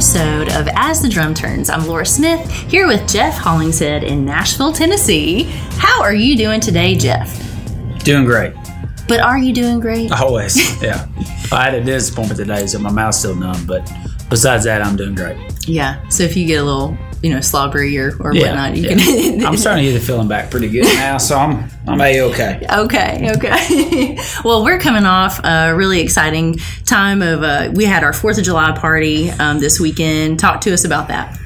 episode 0.00 0.48
of 0.54 0.66
As 0.76 1.02
the 1.02 1.10
Drum 1.10 1.34
Turns. 1.34 1.68
I'm 1.68 1.86
Lora 1.86 2.06
Smith 2.06 2.50
here 2.50 2.86
with 2.86 3.06
Jeff 3.06 3.34
Hollingshead 3.34 4.02
in 4.02 4.24
Nashville, 4.24 4.72
Tennessee. 4.72 5.42
How 5.72 6.00
are 6.00 6.14
you 6.14 6.38
doing 6.38 6.58
today, 6.58 6.94
Jeff? 6.94 7.38
Doing 8.02 8.24
great. 8.24 8.54
But 9.06 9.20
are 9.20 9.36
you 9.36 9.52
doing 9.52 9.78
great? 9.78 10.10
Always. 10.10 10.56
Yeah. 10.82 11.06
I 11.52 11.64
had 11.64 11.74
a 11.74 11.84
disappointment 11.84 12.40
today, 12.40 12.66
so 12.66 12.78
my 12.78 12.90
mouth's 12.90 13.18
still 13.18 13.34
numb, 13.34 13.66
but 13.66 13.92
besides 14.30 14.64
that, 14.64 14.80
I'm 14.80 14.96
doing 14.96 15.14
great. 15.14 15.36
Yeah. 15.68 16.08
So 16.08 16.22
if 16.22 16.34
you 16.34 16.46
get 16.46 16.62
a 16.62 16.64
little, 16.64 16.96
you 17.22 17.30
know, 17.32 17.40
slobbery 17.40 17.98
or, 17.98 18.16
or 18.20 18.34
Yeah, 18.34 18.46
whatnot, 18.46 18.76
you 18.76 18.88
yeah. 18.88 18.96
can. 18.96 19.44
I'm 19.46 19.56
starting 19.56 19.84
to 19.84 19.92
get 19.92 19.98
the 19.98 20.04
feeling 20.04 20.28
back 20.28 20.50
pretty 20.50 20.68
good 20.68 20.84
now, 20.84 21.18
so 21.18 21.36
I'm 21.36 21.68
I'm 21.86 22.00
a 22.00 22.20
okay. 22.22 22.66
Okay, 22.70 23.30
okay. 23.36 24.18
well, 24.44 24.64
we're 24.64 24.78
coming 24.78 25.04
off 25.04 25.40
a 25.44 25.74
really 25.74 26.00
exciting 26.00 26.56
time 26.86 27.20
of. 27.22 27.42
Uh, 27.42 27.70
we 27.74 27.84
had 27.84 28.02
our 28.04 28.12
Fourth 28.12 28.38
of 28.38 28.44
July 28.44 28.72
party 28.72 29.30
um, 29.32 29.58
this 29.58 29.78
weekend. 29.80 30.38
Talk 30.38 30.60
to 30.62 30.72
us 30.72 30.84
about 30.84 31.08
that. 31.08 31.38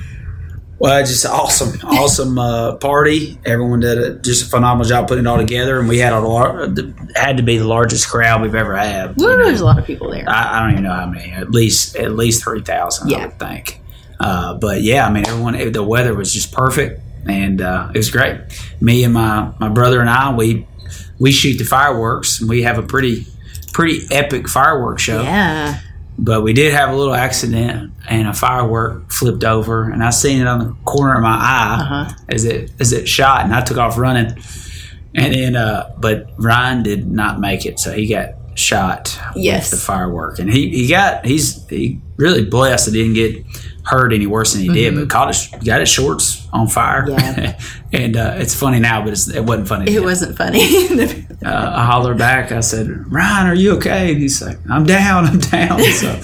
Well, 0.79 1.01
just 1.07 1.25
awesome, 1.25 1.79
awesome 1.87 2.37
uh, 2.39 2.75
party. 2.77 3.39
Everyone 3.47 3.81
did 3.81 3.97
a, 3.97 4.15
just 4.19 4.47
a 4.47 4.51
phenomenal 4.51 4.85
job 4.87 5.09
putting 5.09 5.25
it 5.25 5.29
all 5.29 5.39
together, 5.39 5.79
and 5.79 5.89
we 5.89 5.99
had 5.99 6.13
a 6.13 6.21
lar- 6.21 6.69
had 7.17 7.37
to 7.39 7.43
be 7.43 7.57
the 7.59 7.67
largest 7.67 8.09
crowd 8.09 8.43
we've 8.43 8.55
ever 8.57 8.77
had. 8.77 9.15
you 9.19 9.25
Woo, 9.27 9.37
know. 9.39 9.45
there's 9.45 9.61
a 9.61 9.65
lot 9.65 9.79
of 9.79 9.87
people 9.87 10.11
there. 10.11 10.25
I, 10.29 10.59
I 10.59 10.61
don't 10.63 10.73
even 10.73 10.85
know 10.85 10.93
how 10.93 11.07
many. 11.07 11.31
At 11.31 11.53
least 11.53 11.97
at 11.97 12.13
least 12.13 12.43
three 12.43 12.61
thousand. 12.61 13.09
Yeah. 13.09 13.19
I 13.19 13.27
would 13.27 13.39
think. 13.39 13.81
Uh, 14.21 14.55
but 14.55 14.83
yeah, 14.83 15.07
I 15.07 15.11
mean, 15.13 15.27
everyone. 15.27 15.73
The 15.73 15.83
weather 15.83 16.15
was 16.15 16.33
just 16.33 16.53
perfect, 16.53 17.01
and 17.29 17.61
uh, 17.61 17.91
it 17.95 17.99
was 17.99 18.11
great. 18.11 18.39
Me 18.81 19.05
and 19.05 19.15
my 19.15 19.53
my 19.59 19.69
brother 19.69 20.01
and 20.01 20.09
I, 20.11 20.35
we 20.35 20.67
we 21.19 21.33
shoot 21.33 21.59
the 21.59 21.65
fireworks, 21.65 22.41
and 22.41 22.49
we 22.49 22.63
have 22.63 22.79
a 22.79 22.83
pretty 22.83 23.27
pretty 23.73 24.07
epic 24.13 24.49
fireworks 24.49 25.03
show. 25.03 25.23
yeah. 25.23 25.81
But 26.17 26.43
we 26.43 26.53
did 26.53 26.73
have 26.73 26.91
a 26.91 26.95
little 26.97 27.15
accident, 27.15 27.93
and 28.09 28.29
a 28.29 28.33
firework 28.33 29.11
flipped 29.11 29.43
over, 29.43 29.91
and 29.91 30.01
I 30.05 30.11
seen 30.11 30.41
it 30.41 30.47
on 30.47 30.61
the 30.61 30.77
corner 30.85 31.17
of 31.17 31.23
my 31.23 31.35
eye 31.35 31.79
Uh-huh. 31.81 32.15
as 32.29 32.45
it 32.45 32.71
as 32.79 32.93
it 32.93 33.09
shot, 33.09 33.45
and 33.45 33.53
I 33.53 33.63
took 33.63 33.79
off 33.79 33.99
running. 33.99 34.33
And 35.17 35.33
then, 35.35 35.57
uh, 35.57 35.93
but 35.99 36.31
Ryan 36.39 36.83
did 36.83 37.11
not 37.11 37.39
make 37.41 37.67
it, 37.67 37.79
so 37.81 37.93
he 37.93 38.07
got 38.09 38.31
shot 38.57 39.19
Yes. 39.35 39.71
with 39.73 39.81
the 39.81 39.85
firework, 39.87 40.39
and 40.39 40.49
he, 40.53 40.71
he 40.71 40.87
got 40.89 41.27
he's 41.27 41.67
he 41.69 42.01
really 42.17 42.45
blessed 42.45 42.87
that 42.87 42.95
he 42.95 43.03
didn't 43.03 43.15
get 43.15 43.45
hurt 43.85 44.13
any 44.13 44.27
worse 44.27 44.53
than 44.55 44.63
he 44.63 44.69
did, 44.73 44.95
but 44.95 45.11
caught 45.11 45.29
his 45.29 45.47
got 45.65 45.81
his 45.81 45.89
shorts 45.91 46.47
on 46.53 46.67
fire. 46.69 47.07
Mm-hmm. 47.07 47.41
Yeah. 47.43 47.61
and 48.01 48.17
uh, 48.17 48.35
it's 48.39 48.55
funny 48.55 48.81
now, 48.81 49.03
but 49.03 49.13
it's, 49.13 49.29
it 49.29 49.45
wasn't 49.45 49.69
funny. 49.69 49.93
It 49.93 50.03
wasn't 50.03 50.37
funny. 50.37 51.27
Uh, 51.45 51.73
I 51.77 51.85
hollered 51.85 52.17
back. 52.17 52.53
I 52.53 52.61
said, 52.61 52.89
"Ryan, 53.13 53.49
are 53.49 53.55
you 53.55 53.77
okay?" 53.77 54.13
And 54.13 54.19
he's 54.23 54.41
like, 54.41 54.57
"I'm 54.71 54.85
down. 54.85 55.27
I'm 55.27 55.39
down." 55.41 55.79
So, 55.93 56.19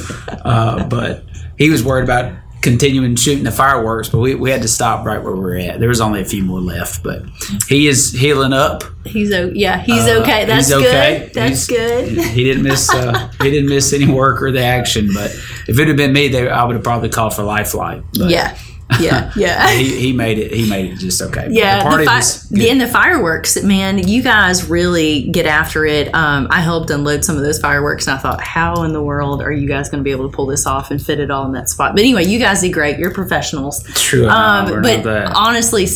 uh, 0.44 0.86
but 0.88 1.24
he 1.58 1.68
was 1.68 1.84
worried 1.84 2.04
about 2.04 2.32
continuing 2.62 3.16
shooting 3.16 3.44
the 3.44 3.50
fireworks, 3.50 4.08
but 4.08 4.18
we, 4.20 4.34
we 4.34 4.50
had 4.50 4.62
to 4.62 4.68
stop 4.68 5.04
right 5.04 5.22
where 5.22 5.34
we 5.34 5.40
were 5.40 5.56
at. 5.56 5.78
There 5.78 5.90
was 5.90 6.00
only 6.00 6.22
a 6.22 6.24
few 6.24 6.42
more 6.42 6.60
left, 6.60 7.02
but 7.02 7.22
he 7.68 7.86
is 7.86 8.12
healing 8.12 8.54
up. 8.54 8.82
he's 9.04 9.30
yeah, 9.54 9.82
he's 9.82 10.06
Uh, 10.06 10.20
okay. 10.22 10.46
That's 10.46 10.68
he's 10.68 10.76
okay. 10.76 11.18
good. 11.26 11.34
That's 11.34 11.66
He's- 11.66 12.06
good. 12.16 12.24
He 12.24 12.44
didn't 12.44 12.62
miss. 12.62 12.88
Uh, 12.92 13.30
he 13.42 13.50
didn't 13.50 13.68
miss 13.68 13.92
any 13.92 14.06
work 14.10 14.40
or 14.40 14.50
the 14.52 14.64
action. 14.64 15.10
But 15.12 15.36
if 15.68 15.78
it 15.78 15.88
had 15.88 15.96
been 15.96 16.12
me, 16.12 16.28
they, 16.28 16.48
I 16.48 16.64
would 16.64 16.74
have 16.76 16.84
probably 16.84 17.08
called 17.08 17.34
for 17.34 17.42
lifeline. 17.42 18.04
But 18.18 18.30
Yeah. 18.30 18.56
Yeah. 19.00 19.30
Yeah. 19.36 19.70
he, 19.70 20.00
he 20.00 20.12
made 20.12 20.38
it. 20.38 20.52
He 20.52 20.68
made 20.68 20.90
it 20.92 20.98
just 20.98 21.22
okay. 21.22 21.46
Yeah, 21.48 21.78
the 21.78 21.88
party 21.88 22.04
the, 22.04 22.10
fi- 22.10 22.68
and 22.70 22.80
the 22.80 22.88
fireworks, 22.88 23.62
man, 23.62 23.98
you 24.08 24.20
guys 24.20 24.68
really 24.68 25.30
get 25.30 25.46
after 25.46 25.86
it. 25.86 26.12
Um, 26.12 26.48
I 26.50 26.60
helped 26.60 26.90
unload 26.90 27.24
some 27.24 27.36
of 27.36 27.42
those 27.44 27.60
fireworks, 27.60 28.08
and 28.08 28.16
I 28.16 28.20
thought, 28.20 28.40
how 28.40 28.82
in 28.82 28.92
the 28.92 29.00
world 29.00 29.42
are 29.42 29.52
you 29.52 29.68
guys 29.68 29.88
going 29.88 30.00
to 30.00 30.04
be 30.04 30.10
able 30.10 30.28
to 30.28 30.34
pull 30.36 30.46
this 30.46 30.66
off 30.66 30.90
and 30.90 31.00
fit 31.00 31.20
it 31.20 31.30
all 31.30 31.46
in 31.46 31.52
that 31.52 31.68
spot? 31.68 31.92
But 31.92 32.00
anyway, 32.00 32.24
you 32.24 32.40
guys 32.40 32.62
did 32.62 32.72
great. 32.72 32.98
You're 32.98 33.12
professionals. 33.14 33.84
True, 33.94 34.28
Um, 34.28 34.82
but 34.82 35.06
honestly, 35.06 35.86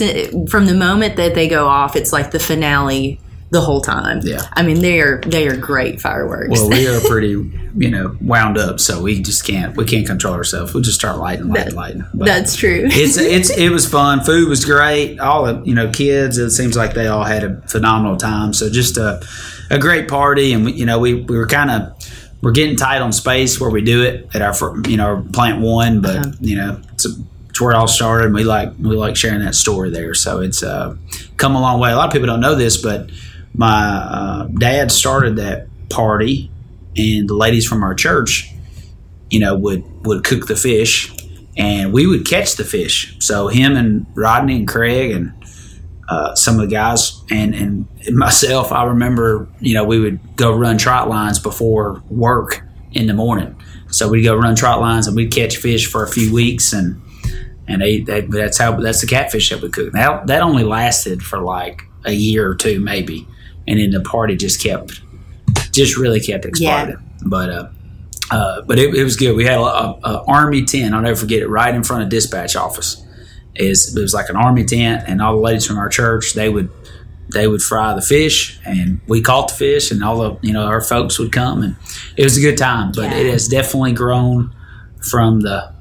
from 0.46 0.66
the 0.66 0.75
moment 0.75 1.16
that 1.16 1.34
they 1.34 1.48
go 1.48 1.66
off, 1.66 1.96
it's 1.96 2.12
like 2.12 2.31
the 2.31 2.38
finale 2.38 3.19
the 3.50 3.60
whole 3.60 3.81
time. 3.81 4.21
Yeah. 4.25 4.41
I 4.55 4.62
mean, 4.62 4.81
they 4.81 5.00
are 5.00 5.21
they 5.21 5.47
are 5.49 5.56
great 5.56 6.00
fireworks. 6.00 6.49
Well, 6.50 6.69
we 6.71 6.88
are 6.88 7.00
pretty, 7.09 7.28
you 7.77 7.91
know, 7.91 8.16
wound 8.21 8.59
up, 8.59 8.81
so 8.81 9.00
we 9.00 9.22
just 9.22 9.44
can't 9.47 9.77
we 9.77 9.84
can't 9.84 10.06
control 10.06 10.34
ourselves. 10.34 10.75
We 10.75 10.81
just 10.82 10.99
start 10.99 11.19
lighting, 11.19 11.49
lighting, 11.49 11.75
lighting. 11.75 12.05
But 12.15 12.27
That's 12.27 12.56
true. 12.56 12.82
it's 12.87 13.16
it's 13.19 13.50
it 13.50 13.71
was 13.71 13.87
fun. 13.88 14.25
Food 14.25 14.49
was 14.49 14.65
great. 14.65 15.19
All 15.21 15.44
the 15.44 15.62
you 15.65 15.75
know 15.75 15.91
kids. 15.91 16.38
It 16.38 16.50
seems 16.50 16.77
like 16.77 16.94
they 16.94 17.06
all 17.06 17.25
had 17.25 17.44
a 17.44 17.60
phenomenal 17.69 18.16
time. 18.16 18.53
So 18.53 18.71
just 18.71 18.97
a 18.97 19.22
a 19.71 19.78
great 19.78 20.09
party, 20.09 20.53
and 20.53 20.65
we, 20.65 20.72
you 20.72 20.87
know 20.87 20.99
we 20.99 21.15
we 21.15 21.37
were 21.37 21.47
kind 21.47 21.71
of 21.71 21.93
we're 22.43 22.53
getting 22.53 22.76
tight 22.76 23.00
on 23.00 23.12
space 23.12 23.61
where 23.61 23.71
we 23.71 23.81
do 23.82 24.03
it 24.03 24.28
at 24.34 24.43
our 24.43 24.55
you 24.88 24.97
know 24.97 25.25
plant 25.32 25.61
one, 25.62 26.00
but 26.00 26.16
Uh-huh. 26.16 26.32
you 26.41 26.56
know 26.56 26.81
it's. 26.93 27.06
A, 27.06 27.11
it's 27.49 27.61
where 27.61 27.71
it 27.71 27.76
all 27.76 27.87
started. 27.87 28.25
And 28.26 28.34
we 28.34 28.43
like 28.43 28.71
we 28.81 28.97
like 28.97 29.15
sharing 29.15 29.38
that 29.44 29.55
story 29.55 29.88
there, 29.88 30.12
so 30.12 30.41
it's 30.41 30.65
uh, 30.65 30.97
come 31.37 31.55
a 31.55 31.61
long 31.61 31.78
way. 31.78 31.93
A 31.93 31.94
lot 31.94 32.09
of 32.09 32.12
people 32.12 32.26
don't 32.26 32.41
know 32.41 32.56
this, 32.56 32.76
but 32.82 33.11
my 33.54 33.87
uh, 33.87 34.44
dad 34.47 34.91
started 34.91 35.37
that 35.37 35.69
party, 35.88 36.50
and 36.97 37.28
the 37.28 37.34
ladies 37.34 37.66
from 37.66 37.82
our 37.82 37.94
church, 37.94 38.53
you 39.31 39.41
know, 39.41 39.56
would 39.56 39.84
would 40.04 40.25
cook 40.25 40.47
the 40.47 40.56
fish, 40.56 41.12
and 41.56 41.93
we 41.93 42.06
would 42.06 42.26
catch 42.26 42.56
the 42.56 42.64
fish. 42.64 43.16
So 43.20 43.48
him 43.48 43.76
and 43.76 44.06
Rodney 44.14 44.56
and 44.56 44.69
Craig 44.69 45.12
and 45.12 45.32
uh, 46.09 46.34
some 46.34 46.56
of 46.56 46.60
the 46.62 46.66
guys 46.75 47.22
and 47.31 47.54
and 47.54 47.87
myself, 48.10 48.72
I 48.72 48.84
remember, 48.84 49.48
you 49.60 49.75
know, 49.75 49.84
we 49.84 50.00
would 50.00 50.37
go 50.37 50.54
run 50.54 50.76
trot 50.76 51.09
lines 51.09 51.38
before 51.38 52.03
work 52.10 52.62
in 52.93 53.06
the 53.06 53.14
morning. 53.14 53.60
So 53.88 54.09
we'd 54.09 54.25
go 54.25 54.34
run 54.34 54.56
trot 54.56 54.81
lines 54.81 55.06
and 55.06 55.16
we'd 55.16 55.32
catch 55.32 55.56
fish 55.56 55.87
for 55.87 56.04
a 56.04 56.09
few 56.09 56.32
weeks 56.32 56.72
and 56.72 57.00
and 57.66 57.81
they, 57.81 58.00
that, 58.00 58.31
that's 58.31 58.59
how 58.59 58.78
that's 58.78 59.00
the 59.00 59.06
catfish 59.06 59.48
that 59.50 59.62
we 59.62 59.70
cook. 59.70 59.93
That 59.93 60.26
that 60.26 60.43
only 60.43 60.64
lasted 60.64 61.22
for 61.22 61.38
like 61.41 61.82
a 62.04 62.12
year 62.12 62.48
or 62.48 62.54
two 62.54 62.81
maybe, 62.81 63.26
and 63.66 63.78
then 63.78 63.91
the 63.91 64.00
party 64.00 64.36
just 64.36 64.62
kept 64.62 65.00
just 65.72 65.97
really 65.97 66.20
kept 66.20 66.44
exploding. 66.44 66.97
But 67.26 67.50
uh, 67.50 67.69
uh, 68.30 68.62
but 68.62 68.78
it, 68.78 68.94
it 68.94 69.04
was 69.04 69.16
good. 69.16 69.36
We 69.36 69.44
had 69.44 69.58
a, 69.58 69.62
a, 69.62 70.00
a 70.04 70.25
army 70.26 70.64
tent. 70.64 70.94
I'll 70.94 71.02
never 71.02 71.16
forget 71.16 71.42
it. 71.42 71.48
Right 71.48 71.75
in 71.75 71.82
front 71.82 72.02
of 72.02 72.08
dispatch 72.08 72.56
office, 72.56 73.04
is 73.54 73.97
it 73.97 74.00
was 74.00 74.14
like 74.14 74.28
an 74.28 74.36
army 74.36 74.64
tent, 74.64 75.04
and 75.06 75.20
all 75.20 75.34
the 75.36 75.41
ladies 75.42 75.66
from 75.66 75.78
our 75.78 75.88
church 75.88 76.34
they 76.34 76.48
would 76.48 76.70
they 77.32 77.48
would 77.48 77.62
fry 77.62 77.94
the 77.94 78.02
fish, 78.02 78.58
and 78.64 79.00
we 79.08 79.22
caught 79.22 79.48
the 79.48 79.54
fish, 79.54 79.91
and 79.91 80.02
all 80.04 80.19
the 80.19 80.46
you 80.46 80.52
know 80.52 80.64
our 80.64 80.81
folks 80.81 81.19
would 81.19 81.32
come, 81.32 81.62
and 81.62 81.76
it 82.16 82.25
was 82.25 82.36
a 82.36 82.41
good 82.41 82.58
time. 82.58 82.92
But 82.94 83.10
Yeah. 83.10 83.19
it 83.19 83.26
has 83.32 83.48
definitely 83.48 83.92
grown 83.92 84.54
from 85.10 85.41
the 85.41 85.72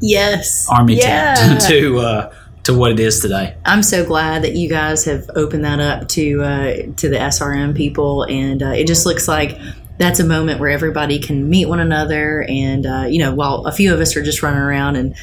yes. 0.00 0.66
army 0.70 0.96
yeah. 0.98 1.34
tent 1.34 1.60
to 1.68 1.98
uh, 1.98 2.34
to 2.64 2.74
what 2.74 2.92
it 2.92 3.00
is 3.00 3.20
today. 3.20 3.56
I'm 3.64 3.82
so 3.82 4.04
glad 4.04 4.42
that 4.42 4.54
you 4.54 4.68
guys 4.68 5.04
have 5.06 5.28
opened 5.34 5.64
that 5.64 5.80
up 5.80 6.08
to 6.10 6.42
uh, 6.42 6.74
to 6.96 7.08
the 7.08 7.16
SRM 7.16 7.76
people, 7.76 8.24
and 8.24 8.62
uh, 8.62 8.68
it 8.68 8.86
just 8.86 9.04
looks 9.06 9.26
like 9.28 9.58
that's 9.98 10.20
a 10.20 10.24
moment 10.24 10.58
where 10.60 10.70
everybody 10.70 11.18
can 11.18 11.48
meet 11.50 11.66
one 11.66 11.80
another. 11.80 12.44
And 12.48 12.86
uh, 12.86 13.04
you 13.08 13.18
know, 13.18 13.34
while 13.34 13.66
a 13.66 13.72
few 13.72 13.92
of 13.92 14.00
us 14.00 14.16
are 14.16 14.22
just 14.22 14.42
running 14.42 14.60
around 14.60 14.96
and 14.96 15.14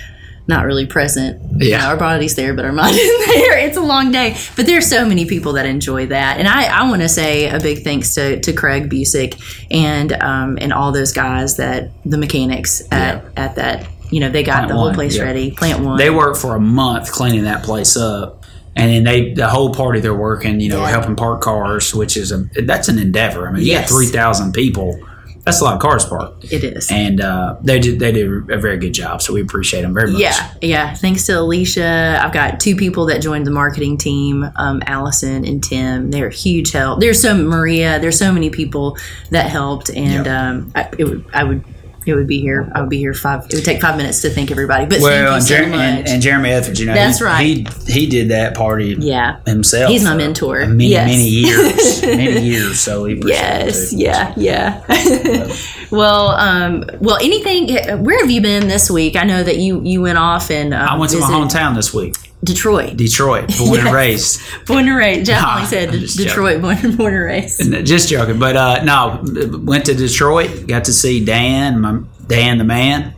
not 0.48 0.66
really 0.66 0.88
present, 0.88 1.40
you 1.62 1.70
Yeah. 1.70 1.82
know, 1.82 1.88
our 1.90 1.98
body's 1.98 2.36
there, 2.36 2.56
but 2.56 2.66
our 2.66 2.72
mind 2.82 2.96
isn't 2.98 3.28
there. 3.36 3.58
It's 3.60 3.78
a 3.78 3.82
long 3.82 4.12
day, 4.12 4.36
but 4.56 4.66
there's 4.66 4.88
so 4.90 5.06
many 5.06 5.26
people 5.26 5.54
that 5.54 5.66
enjoy 5.68 6.08
that, 6.08 6.40
and 6.40 6.48
I, 6.48 6.66
I 6.66 6.90
want 6.90 7.04
to 7.04 7.10
say 7.10 7.48
a 7.50 7.60
big 7.60 7.84
thanks 7.84 8.16
to, 8.16 8.40
to 8.42 8.52
Craig 8.54 8.90
Busick 8.90 9.40
and 9.72 10.12
um, 10.14 10.58
and 10.60 10.74
all 10.74 10.92
those 10.92 11.12
guys 11.14 11.58
that 11.58 11.92
the 12.04 12.18
mechanics 12.18 12.82
at 12.92 13.24
Yeah. 13.24 13.30
at 13.38 13.56
that. 13.56 13.88
You 14.12 14.20
know, 14.22 14.30
they 14.30 14.44
got 14.44 14.56
Plant 14.56 14.68
the 14.70 14.74
whole 14.76 14.86
One, 14.86 14.96
place 14.96 15.18
yeah. 15.18 15.24
ready. 15.24 15.52
Plant 15.52 15.84
one. 15.84 15.98
They 15.98 16.10
worked 16.10 16.38
for 16.38 16.56
a 16.56 16.60
month 16.60 17.12
cleaning 17.12 17.44
that 17.44 17.64
place 17.64 17.96
up, 17.98 18.44
and 18.76 18.92
then 18.92 19.04
they 19.04 19.34
the 19.34 19.48
whole 19.48 19.74
party 19.74 20.00
they're 20.00 20.14
working, 20.14 20.60
you 20.60 20.70
know, 20.70 20.82
Yeah. 20.82 20.90
helping 20.90 21.16
park 21.16 21.42
cars, 21.42 21.94
which 21.94 22.18
is 22.18 22.32
a 22.32 22.48
that's 22.66 22.88
an 22.88 22.98
endeavor. 23.00 23.48
I 23.48 23.52
mean, 23.52 23.62
you 23.64 23.70
Yes. 23.74 23.90
got 23.90 23.96
three 23.96 24.08
thousand 24.08 24.54
people. 24.54 25.00
That's 25.46 25.62
a 25.62 25.64
lot 25.64 25.76
of 25.76 25.80
cars 25.80 26.06
parked, 26.06 26.52
it 26.52 26.64
is. 26.64 26.92
and 26.92 27.22
uh, 27.22 27.56
they 27.64 27.80
did 27.80 27.98
they 28.00 28.12
did 28.12 28.28
a 28.52 28.58
very 28.58 28.78
good 28.78 28.94
job. 28.94 29.22
So 29.22 29.34
we 29.34 29.42
appreciate 29.42 29.82
them 29.82 29.94
very 29.96 30.12
much. 30.12 30.22
Yeah, 30.22 30.52
yeah. 30.62 30.94
Thanks 30.94 31.26
to 31.28 31.40
Alicia. 31.40 32.20
I've 32.22 32.34
got 32.34 32.60
two 32.60 32.76
people 32.76 33.06
that 33.08 33.20
joined 33.22 33.48
the 33.48 33.52
marketing 33.52 33.98
team, 33.98 34.48
um, 34.58 34.84
Allison 34.86 35.46
and 35.46 35.64
Tim. 35.64 36.12
They're 36.12 36.30
huge 36.30 36.72
help. 36.72 37.00
There's 37.00 37.22
so 37.22 37.34
Maria. 37.36 38.00
There's 38.00 38.20
so 38.20 38.32
many 38.32 38.50
people 38.52 38.98
that 39.32 39.48
helped, 39.50 39.90
and 39.90 40.26
Yeah. 40.26 40.50
um, 40.50 40.72
I, 40.76 40.82
it 41.00 41.24
I 41.34 41.44
would, 41.46 41.64
it 42.10 42.16
would 42.16 42.28
be 42.28 42.40
here. 42.40 42.72
I 42.76 42.82
would 42.82 42.90
be 42.90 42.98
here 42.98 43.14
five. 43.14 43.46
It 43.46 43.56
would 43.56 43.66
take 43.66 43.82
five 43.82 43.98
minutes 43.98 44.22
to 44.22 44.30
thank 44.30 44.52
everybody. 44.52 44.86
But 44.86 45.02
Well, 45.02 45.34
and, 45.36 45.44
thank 45.44 45.62
you 45.62 45.66
so 45.66 45.72
Jer- 45.72 45.80
and, 45.82 46.08
and 46.08 46.22
Jeremy 46.22 46.50
Etheridge, 46.52 46.80
you 46.80 46.86
know, 46.88 46.94
That's 46.94 47.20
he, 47.20 47.24
right. 47.26 47.46
He 47.88 47.94
he 47.94 48.08
did 48.08 48.30
that 48.30 48.56
party 48.56 48.96
yeah. 49.00 49.40
himself. 49.46 49.90
He's 49.92 50.04
my 50.04 50.16
mentor. 50.16 50.66
Many 50.66 50.88
Yes. 50.90 51.08
many 51.08 51.28
years, 51.30 52.02
many 52.04 52.46
years. 52.46 52.80
So 52.80 53.06
appreciate 53.06 53.30
Yes. 53.30 53.94
it. 53.94 54.00
Yeah. 54.00 54.34
Yeah. 54.38 55.56
Well, 55.92 56.30
um, 56.32 56.84
well, 57.00 57.18
anything? 57.18 58.04
Where 58.04 58.20
have 58.22 58.30
you 58.32 58.42
been 58.42 58.68
this 58.68 58.90
week? 58.90 59.16
I 59.16 59.24
know 59.24 59.44
that 59.44 59.58
you 59.58 59.82
you 59.84 60.02
went 60.02 60.18
off 60.18 60.50
and 60.52 60.74
um, 60.74 60.88
I 60.88 60.98
went 60.98 61.12
to 61.12 61.20
my 61.20 61.28
hometown 61.28 61.76
this 61.76 61.94
week, 61.94 62.16
Detroit. 62.44 62.96
Detroit, 62.98 63.48
born 63.58 63.74
Yes. 63.76 63.86
and 63.86 63.94
raised. 63.96 64.42
Born 64.68 64.88
and 64.88 64.98
raised. 64.98 65.26
Jeff 65.28 65.42
Nah, 65.42 65.66
said 65.66 65.92
Detroit. 65.92 66.62
Born, 66.62 66.96
born 66.96 67.14
and 67.14 67.24
raised. 67.24 67.86
Just 67.86 68.10
joking, 68.10 68.40
but 68.40 68.56
uh, 68.56 68.84
no, 68.84 69.24
went 69.64 69.86
to 69.86 69.94
Detroit. 69.94 70.68
Got 70.68 70.86
to 70.86 70.94
see 70.94 71.24
Dan, 71.24 71.82
my 71.82 72.00
Dan 72.28 72.58
the 72.60 72.64
man, 72.64 73.14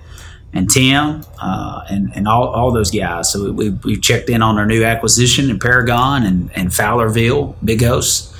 and 0.53 0.69
Tim 0.69 1.23
uh, 1.41 1.81
and 1.89 2.11
and 2.15 2.27
all, 2.27 2.47
all 2.47 2.71
those 2.71 2.91
guys. 2.91 3.31
So 3.31 3.51
we, 3.51 3.69
we 3.71 3.99
checked 3.99 4.29
in 4.29 4.41
on 4.41 4.57
our 4.57 4.65
new 4.65 4.83
acquisition 4.83 5.49
in 5.49 5.59
Paragon 5.59 6.23
and 6.23 6.49
and 6.55 6.69
Fowlerville, 6.69 7.55
Big 7.63 7.83
House, 7.83 8.30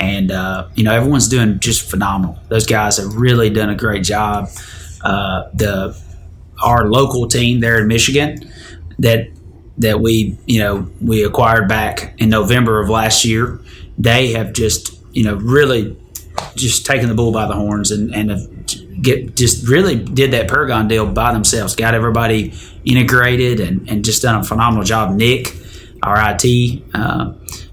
and 0.00 0.32
uh, 0.32 0.68
you 0.74 0.82
know 0.82 0.92
everyone's 0.92 1.28
doing 1.28 1.60
just 1.60 1.88
phenomenal. 1.88 2.38
Those 2.48 2.66
guys 2.66 2.96
have 2.96 3.14
really 3.14 3.50
done 3.50 3.68
a 3.68 3.76
great 3.76 4.02
job. 4.02 4.48
Uh, 5.02 5.48
the 5.54 5.96
our 6.62 6.86
local 6.90 7.28
team 7.28 7.60
there 7.60 7.80
in 7.80 7.86
Michigan 7.86 8.50
that 8.98 9.28
that 9.78 10.00
we 10.00 10.38
you 10.46 10.60
know 10.60 10.90
we 11.00 11.22
acquired 11.24 11.68
back 11.68 12.14
in 12.18 12.30
November 12.30 12.80
of 12.80 12.88
last 12.88 13.24
year. 13.24 13.60
They 13.98 14.32
have 14.32 14.52
just 14.52 14.98
you 15.12 15.24
know 15.24 15.34
really 15.34 15.96
just 16.56 16.86
taken 16.86 17.08
the 17.08 17.14
bull 17.14 17.32
by 17.32 17.46
the 17.46 17.54
horns 17.54 17.90
and 17.90 18.14
and 18.14 18.30
have 18.30 19.02
get 19.02 19.36
just 19.36 19.68
really 19.68 19.96
did 19.96 20.32
that 20.32 20.48
Paragon 20.48 20.88
deal 20.88 21.06
by 21.06 21.32
themselves. 21.32 21.76
Got 21.76 21.94
everybody 21.94 22.54
integrated 22.84 23.60
and, 23.60 23.88
and 23.88 24.04
just 24.04 24.22
done 24.22 24.40
a 24.40 24.44
phenomenal 24.44 24.84
job. 24.84 25.14
Nick, 25.14 25.54
our 26.02 26.16
IT. 26.18 26.82
Uh, 26.94 27.32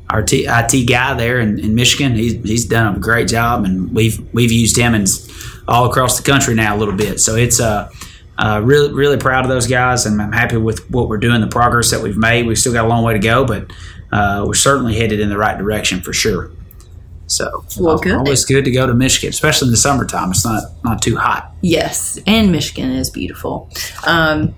our 0.09 0.24
T, 0.24 0.45
IT 0.48 0.88
guy 0.88 1.13
there 1.13 1.39
in, 1.39 1.59
in 1.59 1.75
Michigan, 1.75 2.15
he's, 2.15 2.33
he's 2.44 2.65
done 2.65 2.95
a 2.95 3.00
great 3.00 3.27
job, 3.27 3.65
and 3.65 3.94
we've 3.94 4.19
we've 4.33 4.51
used 4.51 4.77
him 4.77 4.94
and 4.94 5.07
all 5.68 5.89
across 5.89 6.18
the 6.18 6.24
country 6.24 6.56
now 6.56 6.75
a 6.75 6.77
little 6.77 6.95
bit. 6.95 7.19
So 7.19 7.36
it's 7.36 7.59
uh, 7.59 7.89
uh, 8.38 8.62
really 8.63 8.94
really 8.94 9.18
proud 9.18 9.44
of 9.44 9.50
those 9.50 9.68
guys, 9.68 10.06
and 10.06 10.21
I'm 10.21 10.31
happy 10.31 10.57
with 10.57 10.89
what 10.89 11.09
we're 11.09 11.18
doing, 11.18 11.42
the 11.42 11.48
progress 11.48 11.92
that 11.92 12.01
we've 12.01 12.18
made. 12.18 12.48
We've 12.48 12.57
still 12.57 12.74
got 12.74 12.86
a 12.86 12.88
long 12.88 13.04
way 13.04 13.13
to 13.13 13.19
go, 13.19 13.45
but 13.45 13.71
uh, 14.12 14.45
we're 14.48 14.54
certainly 14.54 14.98
headed 14.98 15.19
in 15.19 15.30
the 15.30 15.38
right 15.38 15.57
direction 15.57 16.01
for 16.01 16.13
sure. 16.13 16.51
So 17.27 17.65
well, 17.77 17.98
good. 17.98 18.13
always 18.13 18.45
good 18.45 18.63
to 18.63 18.71
go 18.71 18.88
to 18.88 18.94
Michigan, 18.94 19.30
especially 19.30 19.68
in 19.68 19.71
the 19.71 19.77
summertime. 19.77 20.31
It's 20.31 20.45
not 20.45 20.63
not 20.86 21.01
too 21.01 21.18
hot. 21.18 21.53
Yes, 21.62 22.18
and 22.25 22.53
Michigan 22.53 22.92
is 22.92 23.10
beautiful. 23.10 23.69
Um, 24.06 24.56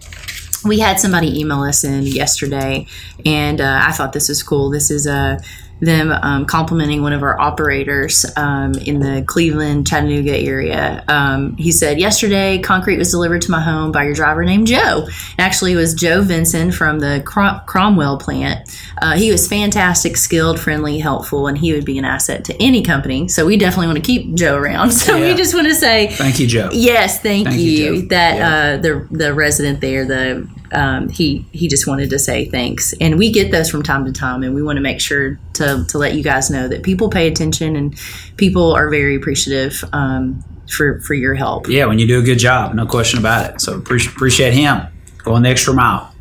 we 0.64 0.80
had 0.80 1.00
somebody 1.00 1.40
email 1.40 1.62
us 1.62 1.84
in 1.84 2.04
yesterday, 2.04 2.86
and 3.26 3.62
uh, 3.62 3.82
I 3.84 3.92
thought 3.92 4.14
this 4.14 4.30
was 4.30 4.44
cool. 4.44 4.70
This 4.70 4.92
is 4.92 5.08
a 5.08 5.40
them 5.82 6.12
um, 6.12 6.46
complimenting 6.46 7.02
one 7.02 7.14
of 7.14 7.24
our 7.24 7.40
operators 7.40 8.26
um, 8.36 8.74
in 8.74 9.00
the 9.00 9.24
Cleveland, 9.26 9.88
Chattanooga 9.88 10.38
area. 10.38 11.04
Um, 11.08 11.56
he 11.56 11.72
said, 11.72 12.00
Yesterday, 12.00 12.60
concrete 12.60 12.98
was 12.98 13.12
delivered 13.12 13.42
to 13.44 13.52
my 13.52 13.62
home 13.62 13.92
by 13.92 14.04
your 14.04 14.14
driver 14.14 14.44
named 14.44 14.68
Joe. 14.68 15.08
Actually, 15.38 15.74
it 15.74 15.78
was 15.78 15.94
Joe 15.94 16.22
Vinson 16.22 16.72
from 16.72 17.00
the 17.00 17.22
Crom- 17.26 17.62
Cromwell 17.66 18.18
plant. 18.18 18.70
Uh, 19.02 19.16
he 19.16 19.32
was 19.32 19.48
fantastic, 19.48 20.18
skilled, 20.18 20.60
friendly, 20.60 21.00
helpful, 21.00 21.48
and 21.48 21.58
he 21.58 21.74
would 21.74 21.86
be 21.86 21.98
an 21.98 22.06
asset 22.06 22.44
to 22.46 22.62
any 22.62 22.84
company. 22.84 23.28
So 23.28 23.46
we 23.46 23.58
definitely 23.58 23.88
want 23.88 23.98
to 23.98 24.04
keep 24.04 24.34
Joe 24.36 24.56
around. 24.56 24.94
So 25.00 25.16
yeah. 25.16 25.32
we 25.32 25.38
just 25.38 25.56
want 25.56 25.66
to 25.68 25.74
say, 25.74 26.08
Thank 26.08 26.40
you, 26.40 26.46
Joe. 26.46 26.70
Yes, 26.74 27.22
thank, 27.22 27.48
thank 27.48 27.60
you. 27.60 27.72
you 27.72 28.08
that 28.10 28.36
yeah. 28.36 28.50
uh, 28.50 28.78
the, 28.78 29.08
the 29.12 29.34
resident 29.34 29.80
there, 29.80 30.06
the 30.06 30.48
um, 30.74 31.10
he 31.10 31.46
he 31.52 31.68
just 31.68 31.88
wanted 31.88 32.10
to 32.12 32.20
say 32.20 32.46
thanks. 32.46 32.94
And 33.02 33.18
we 33.18 33.32
get 33.32 33.52
those 33.52 33.70
from 33.70 33.84
time 33.84 34.06
to 34.06 34.12
time, 34.12 34.44
and 34.44 34.54
we 34.54 34.64
want 34.64 34.78
to 34.78 34.82
make 34.82 35.00
sure 35.02 35.40
to 35.54 35.86
to 35.88 35.98
let 35.98 36.14
you 36.14 36.24
guys 36.24 36.50
know 36.50 36.68
that 36.68 36.84
people 36.84 37.10
pay 37.10 37.28
attention 37.28 37.76
and 37.76 37.98
people 38.38 38.74
are 38.74 38.90
very 38.90 39.16
appreciative. 39.16 39.84
Um, 39.94 40.44
for, 40.72 41.00
for 41.02 41.16
your 41.16 41.34
help. 41.34 41.68
Yeah, 41.68 41.86
when 41.86 41.98
you 41.98 42.06
do 42.06 42.20
a 42.20 42.22
good 42.22 42.38
job, 42.38 42.76
no 42.76 42.86
question 42.86 43.18
about 43.18 43.56
it. 43.56 43.60
So 43.60 43.76
appreciate, 43.76 44.14
appreciate 44.14 44.54
him 44.54 44.86
going 45.18 45.42
the 45.42 45.50
extra 45.50 45.74
mile. 45.74 46.14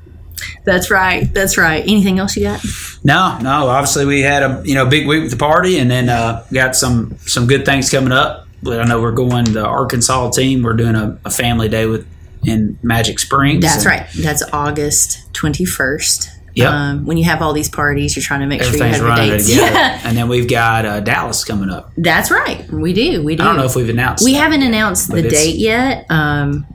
That's 0.65 0.91
right. 0.91 1.33
That's 1.33 1.59
right. 1.59 1.83
Anything 1.83 2.19
else 2.19 2.37
you 2.37 2.45
got? 2.45 2.65
No, 3.05 3.39
no. 3.41 3.69
Obviously, 3.69 4.07
we 4.07 4.23
had 4.23 4.43
a 4.43 4.63
you 4.65 4.75
know 4.75 4.87
big 4.87 5.07
week 5.07 5.23
with 5.23 5.31
the 5.31 5.37
party, 5.37 5.79
and 5.79 5.91
then 5.91 6.09
uh, 6.09 6.47
got 6.53 6.77
some 6.77 7.17
some 7.21 7.47
good 7.47 7.65
things 7.65 7.91
coming 7.91 8.13
up. 8.13 8.47
But 8.63 8.81
I 8.81 8.85
know 8.85 9.01
we're 9.01 9.13
going 9.13 9.45
the 9.53 9.65
Arkansas 9.65 10.31
team. 10.31 10.63
We're 10.63 10.75
doing 10.75 10.95
a, 10.95 11.19
a 11.25 11.31
family 11.31 11.69
day 11.69 11.87
with 11.87 12.07
in 12.45 12.79
Magic 12.83 13.19
Springs. 13.19 13.63
That's 13.63 13.87
right. 13.87 14.07
That's 14.17 14.43
August 14.53 15.33
21st. 15.33 16.39
Yep. 16.55 16.73
Um, 16.73 17.07
when 17.07 17.17
you 17.17 17.25
have 17.25 17.41
all 17.41 17.53
these 17.53 17.69
parties, 17.69 18.17
you're 18.17 18.23
trying 18.23 18.41
to 18.41 18.47
make 18.47 18.63
sure 18.63 18.75
you 18.75 18.83
have 18.83 19.01
your 19.01 19.15
dates. 19.15 19.55
Yeah. 19.55 20.01
And 20.05 20.17
then 20.17 20.29
we've 20.29 20.49
got 20.49 20.87
uh, 20.87 21.01
Dallas 21.01 21.45
coming 21.45 21.71
up. 21.71 21.93
That's 21.97 22.31
right. 22.31 22.69
We 22.71 22.93
do. 22.93 23.23
We 23.23 23.37
do. 23.37 23.43
I 23.43 23.47
don't 23.47 23.57
know 23.57 23.65
if 23.65 23.77
we've 23.77 23.89
announced. 23.89 24.25
We 24.25 24.35
haven't 24.35 24.63
announced 24.63 25.11
the 25.11 25.23
date 25.23 25.57
yet. 25.57 26.07
Um, 26.09 26.67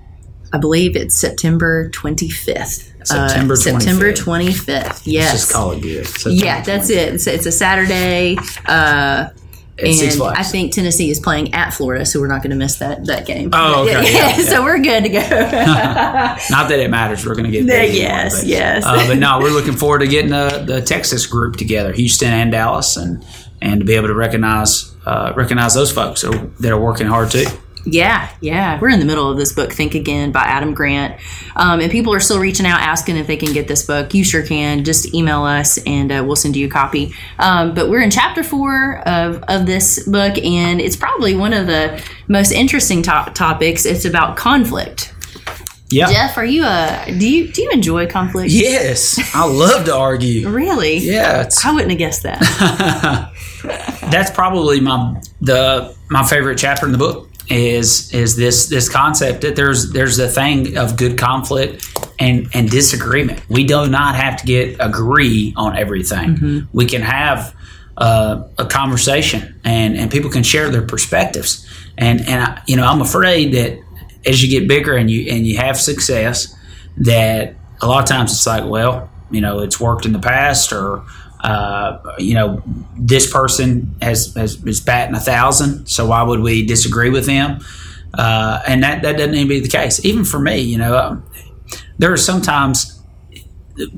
I 0.54 0.60
believe 0.60 0.96
it's 0.96 1.16
September 1.16 1.90
25th. 1.90 2.92
September 3.06 3.56
25th. 3.56 3.76
Uh, 3.76 3.80
September 3.80 4.14
25th. 4.14 5.02
Yes. 5.06 5.32
Let's 5.32 5.32
just 5.32 5.52
call 5.52 5.72
it 5.72 5.82
good. 5.82 6.06
September 6.06 6.46
yeah, 6.46 6.62
that's 6.62 6.90
25th. 6.90 6.96
it. 6.96 7.14
It's, 7.16 7.28
it's, 7.28 7.46
a 7.48 7.52
Saturday. 7.52 8.38
Uh, 8.66 9.30
and 9.84 10.22
I 10.24 10.44
think 10.44 10.72
Tennessee 10.74 11.10
is 11.10 11.20
playing 11.20 11.54
at 11.54 11.72
Florida, 11.72 12.06
so 12.06 12.20
we're 12.20 12.28
not 12.28 12.42
going 12.42 12.52
to 12.52 12.56
miss 12.56 12.78
that 12.78 13.06
that 13.06 13.26
game. 13.26 13.50
Oh, 13.54 13.84
okay. 13.84 14.14
Yeah, 14.14 14.38
yeah, 14.38 14.46
so 14.46 14.64
we're 14.64 14.80
good 14.80 15.04
to 15.04 15.10
go. 15.10 15.20
not 16.50 16.70
that 16.70 16.80
it 16.80 16.90
matters. 16.90 17.26
We're 17.26 17.36
going 17.36 17.46
to 17.46 17.52
get 17.52 17.68
there. 17.68 17.86
Yes, 17.86 18.42
but, 18.42 18.48
yes. 18.48 18.84
Uh, 18.86 19.08
but 19.08 19.18
no, 19.18 19.40
we're 19.40 19.52
looking 19.52 19.74
forward 19.74 20.00
to 20.00 20.08
getting 20.08 20.32
the, 20.32 20.64
the 20.66 20.82
Texas 20.82 21.26
group 21.26 21.56
together, 21.56 21.94
Houston 21.94 22.32
and 22.32 22.52
Dallas, 22.52 22.98
and 22.98 23.26
and 23.62 23.80
to 23.80 23.86
be 23.86 23.94
able 23.94 24.08
to 24.08 24.16
recognize 24.16 24.94
uh, 25.06 25.34
recognize 25.36 25.74
those 25.74 25.92
folks 25.92 26.22
that 26.22 26.34
are, 26.34 26.46
that 26.60 26.72
are 26.72 26.80
working 26.80 27.08
hard 27.08 27.32
too. 27.32 27.46
Yeah, 27.86 28.30
yeah. 28.40 28.80
We're 28.80 28.90
in 28.90 29.00
the 29.00 29.06
middle 29.06 29.30
of 29.30 29.38
this 29.38 29.52
book, 29.52 29.74
Think 29.74 29.94
Again 29.94 30.32
by 30.32 30.44
Adam 30.44 30.74
Grant. 30.74 31.20
Um, 31.56 31.82
and 31.82 31.92
people 31.92 32.14
are 32.14 32.20
still 32.20 32.40
reaching 32.40 32.66
out 32.66 32.80
asking 32.80 33.18
if 33.18 33.28
they 33.28 33.36
can 33.36 33.52
get 33.52 33.68
this 33.68 33.86
book. 33.86 34.14
You 34.14 34.24
sure 34.24 34.44
can. 34.46 34.84
Just 34.86 35.14
email 35.14 35.44
us 35.44 35.78
and 35.86 36.12
uh, 36.12 36.24
we'll 36.26 36.38
send 36.38 36.56
you 36.56 36.68
a 36.68 36.70
copy. 36.70 37.14
Um, 37.40 37.74
but 37.74 37.90
we're 37.90 38.02
in 38.02 38.12
chapter 38.12 38.42
four 38.44 39.00
of, 39.08 39.44
of 39.50 39.66
this 39.66 40.08
book, 40.08 40.38
and 40.38 40.80
it's 40.80 40.96
probably 40.96 41.36
one 41.36 41.52
of 41.54 41.68
the 41.68 42.02
most 42.28 42.52
interesting 42.52 43.02
to- 43.04 43.32
topics. 43.34 43.86
It's 43.86 44.06
about 44.06 44.38
conflict. 44.38 45.14
Yeah. 45.90 46.08
Jeff, 46.12 46.38
are 46.38 46.46
you 46.46 46.64
a 46.64 47.06
do 47.20 47.30
you 47.30 47.52
do 47.52 47.62
you 47.62 47.70
enjoy 47.72 48.08
conflict? 48.08 48.50
Yes, 48.52 49.20
I 49.36 49.46
love 49.46 49.86
to 49.86 49.96
argue. 49.96 50.50
really? 50.50 50.98
Yeah, 50.98 51.48
I 51.64 51.72
wouldn't 51.72 51.92
have 51.92 52.00
guessed 52.00 52.24
that. 52.24 53.32
That's 54.10 54.32
probably 54.32 54.80
my 54.80 55.22
the 55.42 55.96
my 56.10 56.24
favorite 56.26 56.58
chapter 56.58 56.88
in 56.88 56.94
the 56.94 56.98
book 56.98 57.30
is 57.50 58.14
is 58.14 58.36
this 58.36 58.68
this 58.68 58.90
concept 58.90 59.42
that 59.42 59.56
there's 59.56 59.92
there's 59.92 60.18
a 60.20 60.28
thing 60.28 60.78
of 60.78 60.98
good 60.98 61.18
conflict 61.18 61.88
and 62.20 62.48
and 62.54 62.70
disagreement. 62.70 63.42
We 63.50 63.66
do 63.66 63.88
not 63.88 64.16
have 64.16 64.38
to 64.38 64.46
get 64.46 64.78
agree 64.80 65.54
on 65.56 65.78
everything. 65.78 66.36
Mm-hmm. 66.36 66.78
We 66.78 66.86
can 66.86 67.02
have 67.02 67.56
uh, 67.98 68.44
a 68.58 68.66
conversation 68.66 69.60
and 69.64 69.98
and 69.98 70.12
people 70.12 70.30
can 70.30 70.44
share 70.44 70.70
their 70.70 70.82
perspectives. 70.82 71.68
And 71.98 72.22
and 72.22 72.44
I, 72.44 72.62
you 72.68 72.76
know 72.76 72.86
I'm 72.86 73.02
afraid 73.02 73.54
that 73.54 73.80
as 74.26 74.42
you 74.42 74.50
get 74.50 74.68
bigger 74.68 74.96
and 74.96 75.12
you 75.12 75.32
and 75.32 75.46
you 75.46 75.58
have 75.58 75.80
success, 75.80 76.56
that 76.98 77.56
a 77.82 77.88
lot 77.88 78.04
of 78.04 78.10
times 78.10 78.32
it's 78.32 78.48
like 78.48 78.66
well 78.66 79.10
you 79.32 79.42
know 79.42 79.60
it's 79.60 79.80
worked 79.80 80.06
in 80.06 80.14
the 80.14 80.20
past 80.20 80.72
or 80.72 81.04
uh, 81.44 82.16
you 82.18 82.34
know, 82.34 82.64
this 82.98 83.32
person 83.32 83.96
has, 84.02 84.34
has 84.36 84.64
is 84.66 84.80
batting 84.80 85.16
a 85.16 85.20
thousand, 85.20 85.88
so 85.88 86.08
why 86.08 86.24
would 86.24 86.40
we 86.40 86.66
disagree 86.66 87.10
with 87.10 87.26
them? 87.26 87.60
Uh, 88.14 88.62
and 88.68 88.84
that, 88.84 89.02
that 89.02 89.18
doesn't 89.18 89.36
even 89.36 89.48
be 89.48 89.60
the 89.60 89.68
case. 89.68 90.04
Even 90.06 90.24
for 90.24 90.40
me, 90.40 90.60
you 90.60 90.78
know, 90.78 90.98
um, 90.98 91.26
there 91.98 92.14
are 92.14 92.18
sometimes 92.18 93.02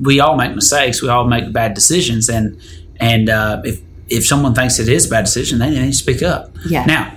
we 0.00 0.20
all 0.20 0.36
make 0.36 0.54
mistakes, 0.54 1.02
we 1.02 1.08
all 1.08 1.26
make 1.26 1.52
bad 1.52 1.74
decisions, 1.74 2.28
and 2.28 2.60
and 2.98 3.28
uh, 3.28 3.60
if 3.64 3.80
if 4.08 4.26
someone 4.26 4.54
thinks 4.54 4.78
it 4.78 4.88
is 4.88 5.06
a 5.06 5.10
bad 5.10 5.24
decision, 5.24 5.58
they 5.58 5.70
need 5.70 5.86
to 5.86 5.92
speak 5.92 6.22
up. 6.22 6.50
Yeah. 6.66 6.84
Now, 6.86 7.14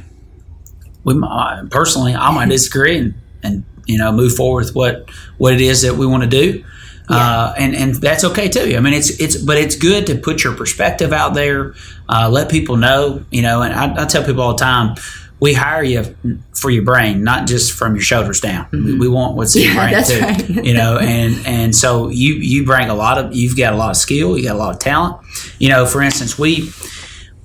we 1.03 1.13
might, 1.13 1.67
personally, 1.69 2.15
I 2.15 2.31
might 2.31 2.49
disagree 2.49 2.97
and, 2.97 3.13
and 3.43 3.63
you 3.85 3.97
know 3.97 4.11
move 4.11 4.35
forward 4.35 4.65
with 4.65 4.75
what 4.75 5.09
what 5.37 5.53
it 5.53 5.61
is 5.61 5.81
that 5.81 5.95
we 5.95 6.05
want 6.05 6.23
to 6.23 6.29
do. 6.29 6.63
Yeah. 7.09 7.17
Uh, 7.17 7.53
and 7.57 7.75
and 7.75 7.95
that's 7.95 8.23
okay 8.23 8.49
too. 8.49 8.75
I 8.77 8.79
mean, 8.79 8.93
it's 8.93 9.09
it's 9.19 9.35
but 9.35 9.57
it's 9.57 9.75
good 9.75 10.07
to 10.07 10.15
put 10.15 10.43
your 10.43 10.55
perspective 10.55 11.11
out 11.11 11.33
there, 11.33 11.73
uh, 12.07 12.29
let 12.29 12.51
people 12.51 12.77
know. 12.77 13.25
You 13.31 13.41
know, 13.41 13.63
and 13.63 13.73
I, 13.73 14.03
I, 14.03 14.05
tell 14.05 14.23
people 14.23 14.43
all 14.43 14.53
the 14.53 14.59
time, 14.59 14.95
we 15.39 15.53
hire 15.53 15.83
you 15.83 16.15
for 16.53 16.69
your 16.69 16.83
brain, 16.83 17.23
not 17.23 17.47
just 17.47 17.73
from 17.73 17.95
your 17.95 18.03
shoulders 18.03 18.41
down. 18.41 18.65
Mm-hmm. 18.65 18.85
We, 18.85 18.99
we, 18.99 19.09
want 19.09 19.35
what's 19.35 19.55
in 19.55 19.63
yeah, 19.63 19.89
your 19.89 20.03
brain 20.03 20.03
too. 20.03 20.53
Right. 20.53 20.65
you 20.65 20.73
know, 20.75 20.97
and 21.01 21.47
and 21.47 21.75
so 21.75 22.09
you 22.09 22.35
you 22.35 22.63
bring 22.63 22.89
a 22.89 22.95
lot 22.95 23.17
of 23.17 23.35
you've 23.35 23.57
got 23.57 23.73
a 23.73 23.77
lot 23.77 23.89
of 23.89 23.97
skill, 23.97 24.37
you 24.37 24.43
got 24.43 24.55
a 24.55 24.59
lot 24.59 24.75
of 24.75 24.79
talent. 24.79 25.17
You 25.57 25.69
know, 25.69 25.87
for 25.87 26.03
instance, 26.03 26.37
we 26.37 26.71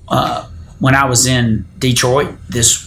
uh, 0.09 0.47
when 0.79 0.93
I 0.93 1.05
was 1.05 1.25
in 1.25 1.65
Detroit 1.79 2.35
this 2.49 2.85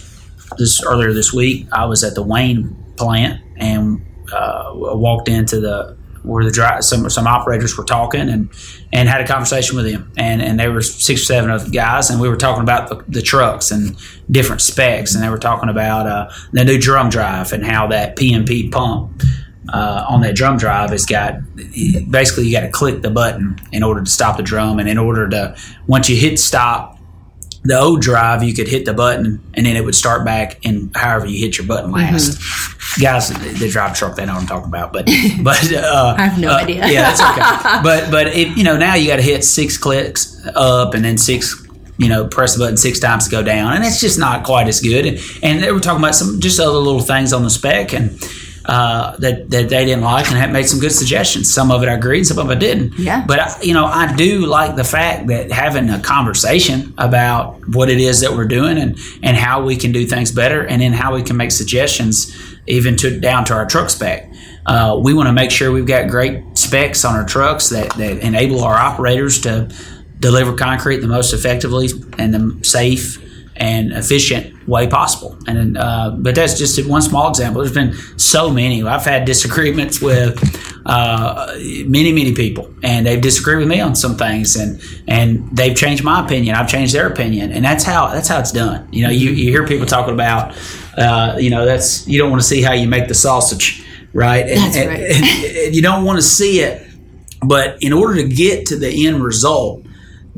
this 0.59 0.81
earlier 0.85 1.13
this 1.13 1.33
week, 1.33 1.67
I 1.73 1.87
was 1.87 2.05
at 2.05 2.15
the 2.15 2.23
Wayne 2.23 2.77
plant 2.97 3.43
and 3.57 4.07
uh, 4.33 4.71
walked 4.75 5.29
into 5.29 5.61
the 5.61 5.98
where 6.29 6.45
the 6.45 6.51
dry, 6.51 6.81
some 6.81 7.09
some 7.11 7.27
operators 7.27 7.77
were 7.77 7.85
talking 7.85 8.29
and 8.29 8.51
and 8.93 9.09
had 9.09 9.21
a 9.21 9.27
conversation 9.27 9.77
with 9.77 9.91
them 9.91 10.13
and 10.17 10.43
and 10.43 10.61
there 10.61 10.71
were 10.71 10.83
six 10.83 11.23
or 11.23 11.25
seven 11.25 11.51
of 11.51 11.65
the 11.65 11.71
guys 11.71 12.11
and 12.11 12.21
we 12.21 12.29
were 12.29 12.37
talking 12.37 12.63
about 12.63 12.89
the, 12.89 13.03
the 13.09 13.23
trucks 13.23 13.71
and 13.71 13.97
different 14.31 14.61
specs 14.61 15.15
and 15.15 15.25
they 15.25 15.29
were 15.29 15.39
talking 15.39 15.69
about 15.69 16.07
uh, 16.07 16.29
the 16.53 16.65
new 16.65 16.79
drum 16.79 17.09
drive 17.09 17.53
and 17.53 17.65
how 17.65 17.87
that 17.87 18.17
PMP 18.17 18.71
pump 18.71 19.23
uh, 19.73 20.05
on 20.09 20.21
that 20.23 20.35
drum 20.35 20.57
drive 20.57 20.91
has 20.91 21.05
got 21.05 21.41
basically 22.11 22.47
you 22.47 22.53
got 22.53 22.63
to 22.63 22.71
click 22.71 23.03
the 23.03 23.11
button 23.11 23.59
in 23.73 23.83
order 23.83 24.03
to 24.03 24.11
stop 24.11 24.37
the 24.37 24.43
drum. 24.43 24.79
And 24.79 24.89
in 24.89 24.99
order 24.99 25.29
to 25.29 25.57
once 25.87 26.09
you 26.09 26.17
hit 26.17 26.39
stop 26.39 26.98
the 27.69 27.79
old 27.79 28.01
drive, 28.01 28.43
you 28.43 28.55
could 28.55 28.67
hit 28.67 28.87
the 28.87 28.95
button 28.95 29.41
and 29.53 29.67
then 29.67 29.77
it 29.77 29.85
would 29.85 29.95
start 29.95 30.25
back, 30.25 30.59
and 30.65 30.91
however 30.97 31.27
you 31.27 31.39
hit 31.39 31.59
your 31.59 31.67
button 31.67 31.93
last. 31.93 32.39
Guys 32.99 33.29
the 33.29 33.69
drive 33.69 33.95
truck, 33.95 34.17
they 34.17 34.25
know 34.25 34.33
what 34.33 34.41
I'm 34.41 34.47
talking 34.47 34.69
about. 34.69 34.93
But 34.93 35.07
but 35.43 35.73
uh, 35.73 36.15
I 36.19 36.23
have 36.23 36.41
no 36.41 36.51
uh, 36.51 36.57
idea. 36.57 36.87
Yeah, 36.89 37.13
that's 37.13 37.21
okay. 37.21 37.83
but 37.83 38.11
but 38.11 38.29
if, 38.29 38.57
you 38.57 38.65
know 38.65 38.79
now 38.79 38.95
you 38.95 39.07
got 39.07 39.17
to 39.17 39.23
hit 39.23 39.45
six 39.45 39.77
clicks 39.77 40.41
up 40.55 40.95
and 40.95 41.05
then 41.05 41.19
six. 41.19 41.65
You 42.01 42.09
know, 42.09 42.29
press 42.29 42.55
the 42.55 42.61
button 42.61 42.77
six 42.77 43.01
times 43.01 43.25
to 43.25 43.31
go 43.33 43.43
down, 43.43 43.73
and 43.73 43.85
it's 43.85 44.01
just 44.01 44.21
not 44.21 44.45
quite 44.45 44.69
as 44.69 44.81
good. 44.81 45.05
And, 45.05 45.19
and 45.43 45.63
they 45.65 45.73
were 45.73 45.81
talking 45.81 46.01
about 46.01 46.15
some 46.15 46.39
just 46.39 46.61
other 46.61 46.79
little 46.79 47.01
things 47.01 47.33
on 47.33 47.43
the 47.43 47.51
spec, 47.51 47.93
and 47.93 48.13
uh, 48.69 49.17
that 49.17 49.49
that 49.51 49.71
they 49.71 49.85
didn't 49.87 50.03
like, 50.05 50.29
and 50.29 50.37
had 50.37 50.53
made 50.53 50.65
some 50.65 50.79
good 50.79 50.93
suggestions. 50.93 51.53
Some 51.53 51.71
of 51.71 51.83
it 51.83 51.89
I 51.89 51.95
agreed, 51.95 52.25
some 52.25 52.39
of 52.39 52.51
it 52.51 52.57
I 52.57 52.59
didn't. 52.59 52.99
Yeah. 52.99 53.25
But 53.27 53.41
I, 53.41 53.63
you 53.63 53.73
know, 53.73 53.87
I 53.87 54.15
do 54.15 54.45
like 54.45 54.77
the 54.77 54.85
fact 54.85 55.27
that 55.29 55.51
having 55.51 55.89
a 55.89 55.99
conversation 55.99 56.93
about 56.99 57.67
what 57.69 57.89
it 57.89 57.99
is 57.99 58.21
that 58.21 58.33
we're 58.33 58.47
doing 58.47 58.77
and 58.77 58.99
and 59.23 59.39
how 59.39 59.65
we 59.65 59.75
can 59.77 59.91
do 59.91 60.05
things 60.07 60.31
better, 60.31 60.67
and 60.67 60.83
then 60.83 60.93
how 60.93 61.15
we 61.15 61.23
can 61.23 61.37
make 61.37 61.51
suggestions 61.51 62.37
even 62.67 62.95
to 62.99 63.19
down 63.19 63.47
to 63.47 63.55
our 63.55 63.65
truck 63.65 63.89
spec. 63.89 64.31
Uh, 64.67 65.01
we 65.03 65.15
want 65.15 65.27
to 65.29 65.33
make 65.33 65.51
sure 65.51 65.73
we've 65.73 65.87
got 65.87 66.11
great 66.11 66.43
specs 66.59 67.03
on 67.07 67.17
our 67.17 67.25
trucks 67.25 67.71
that, 67.71 67.89
that 67.95 68.19
enable 68.19 68.63
our 68.63 68.75
operators 68.75 69.41
to 69.41 69.67
deliver 70.21 70.53
concrete 70.53 70.99
the 70.99 71.07
most 71.07 71.33
effectively 71.33 71.89
and 72.19 72.35
the 72.35 72.61
safe 72.63 73.17
and 73.57 73.93
efficient 73.93 74.58
way 74.69 74.87
possible. 74.87 75.37
And 75.49 75.77
uh, 75.77 76.11
but 76.17 76.35
that's 76.35 76.57
just 76.59 76.79
one 76.87 77.03
small 77.03 77.29
example. 77.31 77.63
There's 77.63 77.75
been 77.75 77.95
so 78.19 78.51
many. 78.51 78.83
I've 78.85 79.05
had 79.05 79.25
disagreements 79.25 80.01
with 80.01 80.39
uh, 80.87 81.47
many 81.87 82.13
many 82.13 82.35
people, 82.35 82.73
and 82.83 83.07
they've 83.07 83.21
disagreed 83.21 83.59
with 83.59 83.69
me 83.69 83.81
on 83.81 83.97
some 83.97 84.17
things, 84.17 84.55
and 84.57 84.81
and 85.09 85.49
they've 85.57 85.77
changed 85.77 86.05
my 86.05 86.25
opinion. 86.25 86.55
I've 86.55 86.69
changed 86.69 86.95
their 86.95 87.07
opinion, 87.09 87.51
and 87.53 87.65
that's 87.65 87.83
how 87.85 88.09
that's 88.09 88.29
how 88.29 88.39
it's 88.39 88.53
done. 88.53 88.87
You 88.93 89.05
know, 89.05 89.11
you, 89.11 89.31
you 89.31 89.51
hear 89.51 89.67
people 89.67 89.87
talking 89.87 90.15
about, 90.15 90.55
uh, 90.97 91.37
you 91.41 91.51
know, 91.51 91.65
that's 91.65 92.07
you 92.07 92.19
don't 92.19 92.31
want 92.31 92.43
to 92.43 92.47
see 92.49 92.63
how 92.63 92.73
you 92.75 92.87
make 92.89 93.09
the 93.09 93.15
sausage, 93.15 93.83
right? 94.13 94.47
And, 94.47 94.59
That's 94.61 94.77
and- 94.77 94.89
right. 94.89 95.01
and- 95.01 95.57
and 95.67 95.75
you 95.77 95.83
don't 95.83 96.05
want 96.05 96.19
to 96.19 96.23
see 96.23 96.61
it, 96.61 96.87
but 97.43 97.77
in 97.83 97.93
order 97.93 98.15
to 98.23 98.29
get 98.29 98.67
to 98.67 98.77
the 98.77 99.07
end 99.07 99.23
result, 99.23 99.85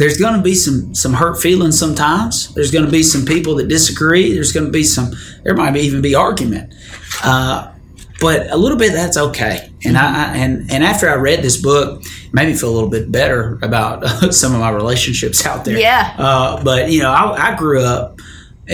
there's 0.00 0.16
going 0.16 0.34
to 0.34 0.40
be 0.40 0.54
some 0.54 0.94
some 0.94 1.12
hurt 1.12 1.42
feelings 1.42 1.78
sometimes. 1.78 2.54
There's 2.54 2.70
going 2.70 2.86
to 2.86 2.90
be 2.90 3.02
some 3.02 3.26
people 3.26 3.56
that 3.56 3.68
disagree. 3.68 4.32
There's 4.32 4.50
going 4.50 4.64
to 4.64 4.72
be 4.72 4.82
some. 4.82 5.12
There 5.44 5.54
might 5.54 5.72
be, 5.72 5.80
even 5.80 6.00
be 6.00 6.14
argument, 6.14 6.74
uh, 7.22 7.70
but 8.18 8.50
a 8.50 8.56
little 8.56 8.78
bit 8.78 8.94
that's 8.94 9.18
okay. 9.18 9.70
And 9.84 9.98
I, 9.98 10.32
I 10.32 10.36
and 10.38 10.72
and 10.72 10.82
after 10.82 11.10
I 11.10 11.16
read 11.16 11.42
this 11.42 11.60
book, 11.60 12.02
it 12.02 12.32
made 12.32 12.46
me 12.46 12.54
feel 12.54 12.70
a 12.70 12.72
little 12.72 12.88
bit 12.88 13.12
better 13.12 13.58
about 13.60 14.02
some 14.34 14.54
of 14.54 14.60
my 14.60 14.70
relationships 14.70 15.44
out 15.44 15.66
there. 15.66 15.78
Yeah. 15.78 16.14
Uh, 16.16 16.64
but 16.64 16.90
you 16.90 17.00
know, 17.00 17.10
I, 17.10 17.52
I 17.52 17.56
grew 17.56 17.82
up 17.82 18.18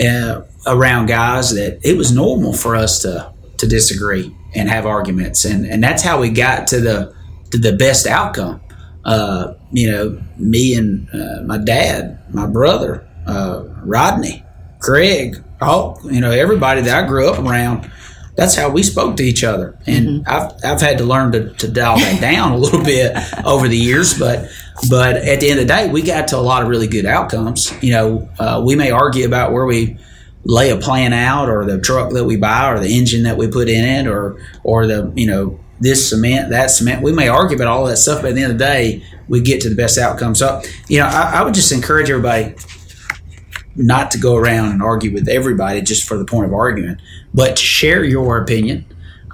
uh, 0.01 0.43
around 0.65 1.07
guys 1.07 1.53
that 1.55 1.81
it 1.83 1.97
was 1.97 2.09
normal 2.09 2.53
for 2.53 2.73
us 2.73 3.01
to 3.01 3.33
to 3.57 3.67
disagree 3.67 4.33
and 4.55 4.69
have 4.69 4.85
arguments, 4.85 5.43
and 5.43 5.65
and 5.65 5.83
that's 5.83 6.03
how 6.03 6.21
we 6.21 6.29
got 6.29 6.67
to 6.67 6.79
the 6.79 7.13
to 7.51 7.57
the 7.57 7.73
best 7.73 8.07
outcome. 8.07 8.61
Uh, 9.07 9.53
you 9.71 9.89
know, 9.89 10.21
me 10.35 10.75
and 10.75 11.07
uh, 11.13 11.41
my 11.45 11.57
dad, 11.57 12.19
my 12.33 12.45
brother, 12.45 13.07
uh, 13.25 13.63
Rodney, 13.83 14.43
Craig, 14.79 15.41
all 15.61 15.99
you 16.03 16.19
know, 16.19 16.31
everybody 16.31 16.81
that 16.81 17.05
I 17.05 17.07
grew 17.07 17.29
up 17.29 17.39
around. 17.39 17.89
That's 18.35 18.53
how 18.53 18.69
we 18.69 18.83
spoke 18.83 19.17
to 19.17 19.23
each 19.23 19.43
other, 19.43 19.79
and 19.87 20.27
I've 20.27 20.51
I've 20.63 20.81
had 20.81 20.99
to 20.99 21.05
learn 21.05 21.31
to, 21.31 21.53
to 21.53 21.67
dial 21.67 21.97
that 21.97 22.21
down 22.21 22.51
a 22.51 22.57
little 22.57 22.83
bit 22.83 23.15
over 23.43 23.67
the 23.67 23.77
years, 23.77 24.19
but 24.19 24.49
but 24.89 25.15
at 25.15 25.39
the 25.39 25.49
end 25.49 25.59
of 25.59 25.67
the 25.67 25.73
day, 25.73 25.89
we 25.89 26.03
got 26.03 26.27
to 26.27 26.37
a 26.37 26.39
lot 26.39 26.61
of 26.61 26.67
really 26.67 26.87
good 26.87 27.05
outcomes. 27.05 27.73
You 27.81 27.93
know, 27.93 28.29
uh, 28.37 28.61
we 28.63 28.75
may 28.75 28.91
argue 28.91 29.25
about 29.25 29.53
where 29.53 29.65
we 29.65 29.97
lay 30.43 30.69
a 30.69 30.77
plan 30.77 31.13
out, 31.13 31.49
or 31.49 31.65
the 31.65 31.79
truck 31.79 32.11
that 32.11 32.25
we 32.25 32.35
buy, 32.35 32.71
or 32.71 32.79
the 32.79 32.95
engine 32.95 33.23
that 33.23 33.37
we 33.37 33.47
put 33.47 33.69
in 33.69 33.85
it, 33.85 34.07
or 34.07 34.39
or 34.63 34.85
the 34.85 35.11
you 35.15 35.25
know 35.25 35.59
this 35.79 36.09
cement, 36.09 36.49
that 36.49 36.67
cement. 36.67 37.03
We 37.03 37.11
may 37.11 37.27
argue 37.27 37.55
about 37.55 37.67
all 37.67 37.85
that 37.85 37.97
stuff, 37.97 38.21
but 38.21 38.29
at 38.29 38.35
the 38.35 38.43
end 38.43 38.51
of 38.51 38.57
the 38.57 38.63
day, 38.63 39.03
we 39.27 39.41
get 39.41 39.61
to 39.61 39.69
the 39.69 39.75
best 39.75 39.97
outcome. 39.97 40.35
So, 40.35 40.61
you 40.87 40.99
know, 40.99 41.05
I, 41.05 41.33
I 41.35 41.43
would 41.43 41.53
just 41.53 41.71
encourage 41.71 42.09
everybody 42.09 42.55
not 43.75 44.11
to 44.11 44.17
go 44.17 44.35
around 44.35 44.71
and 44.71 44.81
argue 44.81 45.13
with 45.13 45.27
everybody 45.29 45.81
just 45.81 46.07
for 46.07 46.17
the 46.17 46.25
point 46.25 46.47
of 46.47 46.53
argument, 46.53 46.99
but 47.33 47.57
to 47.57 47.61
share 47.61 48.03
your 48.03 48.41
opinion 48.41 48.85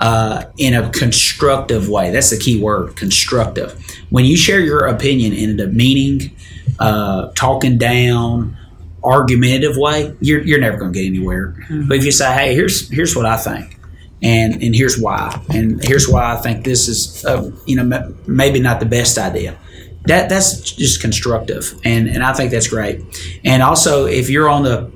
uh, 0.01 0.45
in 0.57 0.73
a 0.73 0.89
constructive 0.89 1.88
way. 1.88 2.12
That's 2.12 2.29
the 2.29 2.38
key 2.38 2.62
word, 2.62 2.97
constructive. 2.97 3.79
When 4.09 4.25
you 4.25 4.35
share 4.35 4.59
your 4.59 4.85
opinion 4.85 5.31
in 5.33 5.51
a 5.51 5.53
demeaning, 5.65 6.35
uh, 6.79 7.31
talking 7.35 7.77
down, 7.77 8.57
argumentative 9.03 9.77
way, 9.77 10.13
you're, 10.19 10.41
you're 10.41 10.59
never 10.59 10.77
going 10.77 10.91
to 10.91 11.00
get 11.00 11.05
anywhere. 11.07 11.55
But 11.88 11.97
if 11.97 12.05
you 12.05 12.12
say, 12.12 12.33
"Hey, 12.33 12.55
here's 12.55 12.89
here's 12.89 13.15
what 13.15 13.25
I 13.25 13.38
think," 13.38 13.77
and 14.23 14.63
and 14.63 14.73
here's 14.73 14.97
why, 14.97 15.39
and 15.49 15.83
here's 15.83 16.07
why 16.07 16.33
I 16.33 16.37
think 16.37 16.63
this 16.63 16.87
is, 16.87 17.23
uh, 17.25 17.51
you 17.65 17.75
know, 17.75 17.95
m- 17.95 18.17
maybe 18.25 18.59
not 18.59 18.79
the 18.79 18.85
best 18.85 19.17
idea. 19.17 19.57
That 20.05 20.29
that's 20.29 20.71
just 20.71 21.01
constructive, 21.01 21.79
and 21.83 22.07
and 22.07 22.23
I 22.23 22.33
think 22.33 22.51
that's 22.51 22.67
great. 22.67 23.01
And 23.43 23.61
also, 23.61 24.05
if 24.05 24.29
you're 24.29 24.49
on 24.49 24.63
the 24.63 24.91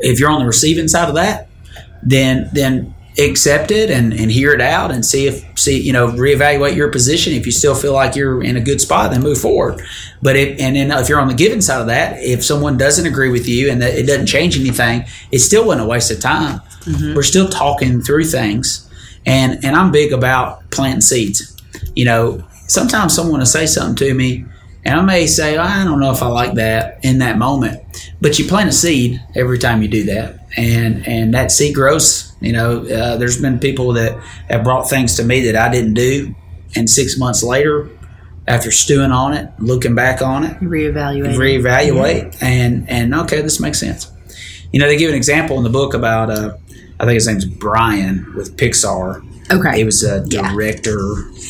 if 0.00 0.20
you're 0.20 0.30
on 0.30 0.40
the 0.40 0.46
receiving 0.46 0.86
side 0.86 1.08
of 1.08 1.14
that, 1.14 1.48
then 2.02 2.50
then 2.52 2.94
accept 3.18 3.72
it 3.72 3.90
and, 3.90 4.12
and 4.12 4.30
hear 4.30 4.52
it 4.52 4.60
out 4.60 4.92
and 4.92 5.04
see 5.04 5.26
if 5.26 5.44
see 5.58 5.80
you 5.80 5.92
know 5.92 6.08
reevaluate 6.08 6.76
your 6.76 6.90
position. 6.90 7.32
If 7.32 7.46
you 7.46 7.52
still 7.52 7.74
feel 7.74 7.92
like 7.92 8.14
you're 8.14 8.42
in 8.42 8.56
a 8.56 8.60
good 8.60 8.80
spot 8.80 9.10
then 9.10 9.22
move 9.22 9.38
forward. 9.38 9.82
But 10.22 10.36
if 10.36 10.60
and 10.60 10.76
then 10.76 10.90
if 10.92 11.08
you're 11.08 11.20
on 11.20 11.28
the 11.28 11.34
giving 11.34 11.60
side 11.60 11.80
of 11.80 11.88
that 11.88 12.22
if 12.22 12.44
someone 12.44 12.76
doesn't 12.76 13.06
agree 13.06 13.30
with 13.30 13.48
you 13.48 13.70
and 13.70 13.82
it 13.82 14.06
doesn't 14.06 14.26
change 14.26 14.58
anything 14.58 15.04
it 15.32 15.40
still 15.40 15.66
wasn't 15.66 15.84
a 15.84 15.88
waste 15.88 16.10
of 16.12 16.20
time 16.20 16.60
we're 17.14 17.22
still 17.22 17.48
talking 17.48 18.00
through 18.02 18.24
things 18.24 18.88
and 19.26 19.64
and 19.64 19.76
i'm 19.76 19.90
big 19.90 20.12
about 20.12 20.68
planting 20.70 21.00
seeds. 21.00 21.56
You 21.94 22.04
know 22.06 22.44
sometimes 22.66 23.14
someone 23.14 23.38
will 23.40 23.46
say 23.46 23.66
something 23.66 23.96
to 23.96 24.14
me 24.14 24.44
and 24.84 24.98
i 24.98 25.02
may 25.02 25.26
say 25.26 25.56
i 25.56 25.84
don't 25.84 26.00
know 26.00 26.12
if 26.12 26.22
i 26.22 26.26
like 26.28 26.54
that 26.54 26.98
in 27.02 27.18
that 27.18 27.38
moment. 27.38 27.82
But 28.20 28.38
you 28.38 28.46
plant 28.46 28.68
a 28.68 28.72
seed 28.72 29.20
every 29.34 29.58
time 29.58 29.82
you 29.82 29.88
do 29.88 30.04
that 30.04 30.46
and 30.56 31.06
and 31.06 31.34
that 31.34 31.50
seed 31.52 31.74
grows. 31.74 32.32
You 32.40 32.52
know 32.52 32.70
uh, 32.86 33.16
there's 33.16 33.40
been 33.40 33.58
people 33.58 33.92
that 33.94 34.12
have 34.48 34.62
brought 34.64 34.88
things 34.88 35.16
to 35.16 35.24
me 35.24 35.44
that 35.46 35.56
i 35.56 35.68
didn't 35.70 35.94
do 35.94 36.34
and 36.76 36.88
six 36.88 37.18
months 37.18 37.42
later 37.42 37.88
after 38.46 38.70
stewing 38.70 39.10
on 39.12 39.34
it 39.34 39.50
looking 39.58 39.94
back 39.94 40.22
on 40.22 40.44
it 40.44 40.56
Reevaluate. 40.60 41.36
reevaluate 41.62 42.42
and 42.42 42.88
and 42.88 43.14
okay 43.14 43.40
this 43.42 43.58
makes 43.60 43.78
sense. 43.80 44.10
You 44.72 44.78
know 44.80 44.86
they 44.86 44.96
give 44.98 45.10
an 45.10 45.16
example 45.16 45.56
in 45.58 45.64
the 45.64 45.70
book 45.70 45.94
about 45.94 46.30
uh, 46.30 46.56
i 47.00 47.04
think 47.04 47.14
his 47.14 47.26
name's 47.26 47.44
brian 47.44 48.32
with 48.36 48.56
pixar 48.56 49.22
okay. 49.50 49.76
he 49.78 49.84
was 49.84 50.04
a 50.04 50.24
Yeah. 50.28 50.52
director, 50.52 50.98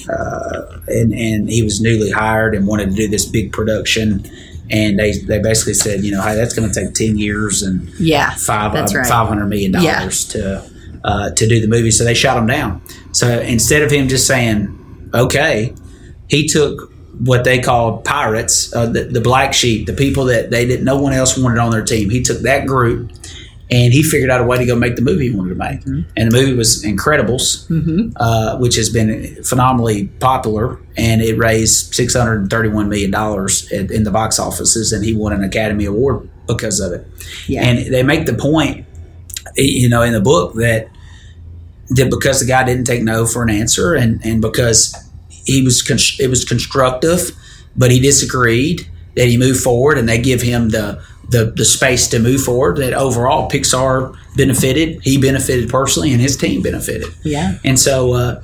uh, 0.09 0.79
and 0.89 1.13
and 1.13 1.51
he 1.51 1.63
was 1.63 1.81
newly 1.81 2.11
hired 2.11 2.55
and 2.55 2.67
wanted 2.67 2.91
to 2.91 2.97
do 2.97 3.09
this 3.09 3.27
big 3.27 3.53
production. 3.53 4.25
And 4.71 4.99
they, 4.99 5.13
they 5.19 5.39
basically 5.39 5.73
said, 5.75 6.05
you 6.05 6.13
know, 6.13 6.21
hey, 6.21 6.35
that's 6.35 6.55
going 6.55 6.71
to 6.71 6.75
take 6.75 6.95
ten 6.95 7.17
years 7.17 7.63
and 7.63 7.89
yeah. 7.99 8.35
five 8.35 8.73
That's 8.73 8.95
right. 8.95 9.07
five 9.07 9.27
hundred 9.27 9.47
million 9.47 9.73
dollars 9.73 10.29
to 10.29 10.63
uh, 11.05 11.31
to 11.31 11.49
do 11.49 11.61
the 11.61 11.67
movie. 11.69 11.91
So 11.91 12.05
they 12.05 12.15
shot 12.15 12.37
him 12.37 12.47
down. 12.47 12.83
So 13.13 13.41
instead 13.41 13.83
of 13.83 13.91
him 13.91 14.09
just 14.09 14.27
saying, 14.27 15.11
okay, 15.15 15.75
he 16.29 16.47
took 16.47 16.93
what 17.19 17.45
they 17.45 17.59
called 17.59 18.05
pirates, 18.05 18.75
uh, 18.77 18.87
the, 18.87 19.05
the 19.05 19.21
black 19.23 19.55
sheep, 19.55 19.87
the 19.87 19.95
people 19.95 20.27
that 20.27 20.51
they 20.51 20.67
didn't, 20.67 20.85
no 20.85 21.01
one 21.01 21.15
else 21.15 21.37
wanted 21.37 21.59
on 21.59 21.71
their 21.71 21.83
team. 21.85 22.11
He 22.11 22.23
took 22.23 22.41
that 22.43 22.67
group 22.67 23.11
and 23.71 23.93
he 23.93 24.03
figured 24.03 24.31
out 24.31 24.41
a 24.41 24.45
way 24.45 24.57
to 24.57 24.65
go 24.65 24.75
make 24.75 24.97
the 24.97 25.03
movie 25.03 25.29
he 25.29 25.37
wanted 25.37 25.51
to 25.51 25.55
make. 25.55 25.85
And 26.17 26.31
the 26.31 26.31
movie 26.31 26.55
was 26.55 26.83
Incredibles, 26.85 27.67
uh, 28.17 28.57
which 28.59 28.77
has 28.77 28.89
been 28.89 29.43
phenomenally 29.45 30.07
popular, 30.21 30.79
and 30.97 31.21
it 31.21 31.37
raised 31.37 31.95
six 31.95 32.15
hundred 32.15 32.41
and 32.41 32.51
thirty-one 32.51 32.89
million 32.89 33.11
dollars 33.11 33.71
in 33.71 33.93
in 33.93 34.05
the 34.05 34.11
box 34.11 34.39
offices, 34.39 34.93
and 34.93 35.05
he 35.05 35.15
won 35.15 35.33
an 35.33 35.45
Academy 35.45 35.85
Award 35.85 36.29
because 36.47 36.81
of 36.81 36.93
it. 36.93 37.07
Yeah. 37.47 37.65
And 37.65 37.93
they 37.93 38.03
make 38.03 38.25
the 38.25 38.35
point, 38.35 38.87
you 39.57 39.89
know, 39.89 40.03
in 40.03 40.15
the 40.15 40.21
book 40.21 40.55
that 40.55 40.89
that 41.91 42.11
because 42.11 42.41
the 42.41 42.47
guy 42.47 42.65
didn't 42.65 42.85
take 42.85 43.03
no 43.03 43.27
for 43.27 43.43
an 43.43 43.51
answer, 43.51 43.95
and 43.95 44.25
and 44.25 44.41
because 44.41 44.97
he 45.29 45.63
was 45.63 45.83
const- 45.83 46.21
it 46.21 46.29
was 46.29 46.45
constructive, 46.45 47.33
but 47.77 47.91
he 47.91 48.01
disagreed 48.01 48.89
that 49.15 49.27
he 49.27 49.37
moved 49.37 49.61
forward, 49.61 49.99
and 49.99 50.09
they 50.09 50.21
give 50.21 50.43
him 50.43 50.71
the 50.71 51.03
the, 51.29 51.53
the 51.57 51.65
space 51.65 52.09
to 52.09 52.19
move 52.19 52.43
forward. 52.43 52.79
That 52.79 52.93
overall, 52.95 53.51
Pixar 53.51 54.17
benefited. 54.37 55.01
He 55.03 55.19
benefited 55.21 55.69
personally, 55.69 56.13
and 56.13 56.21
his 56.21 56.37
team 56.37 56.63
benefited. 56.63 57.09
Yeah. 57.23 57.59
And 57.65 57.79
so, 57.79 58.15
uh, 58.15 58.43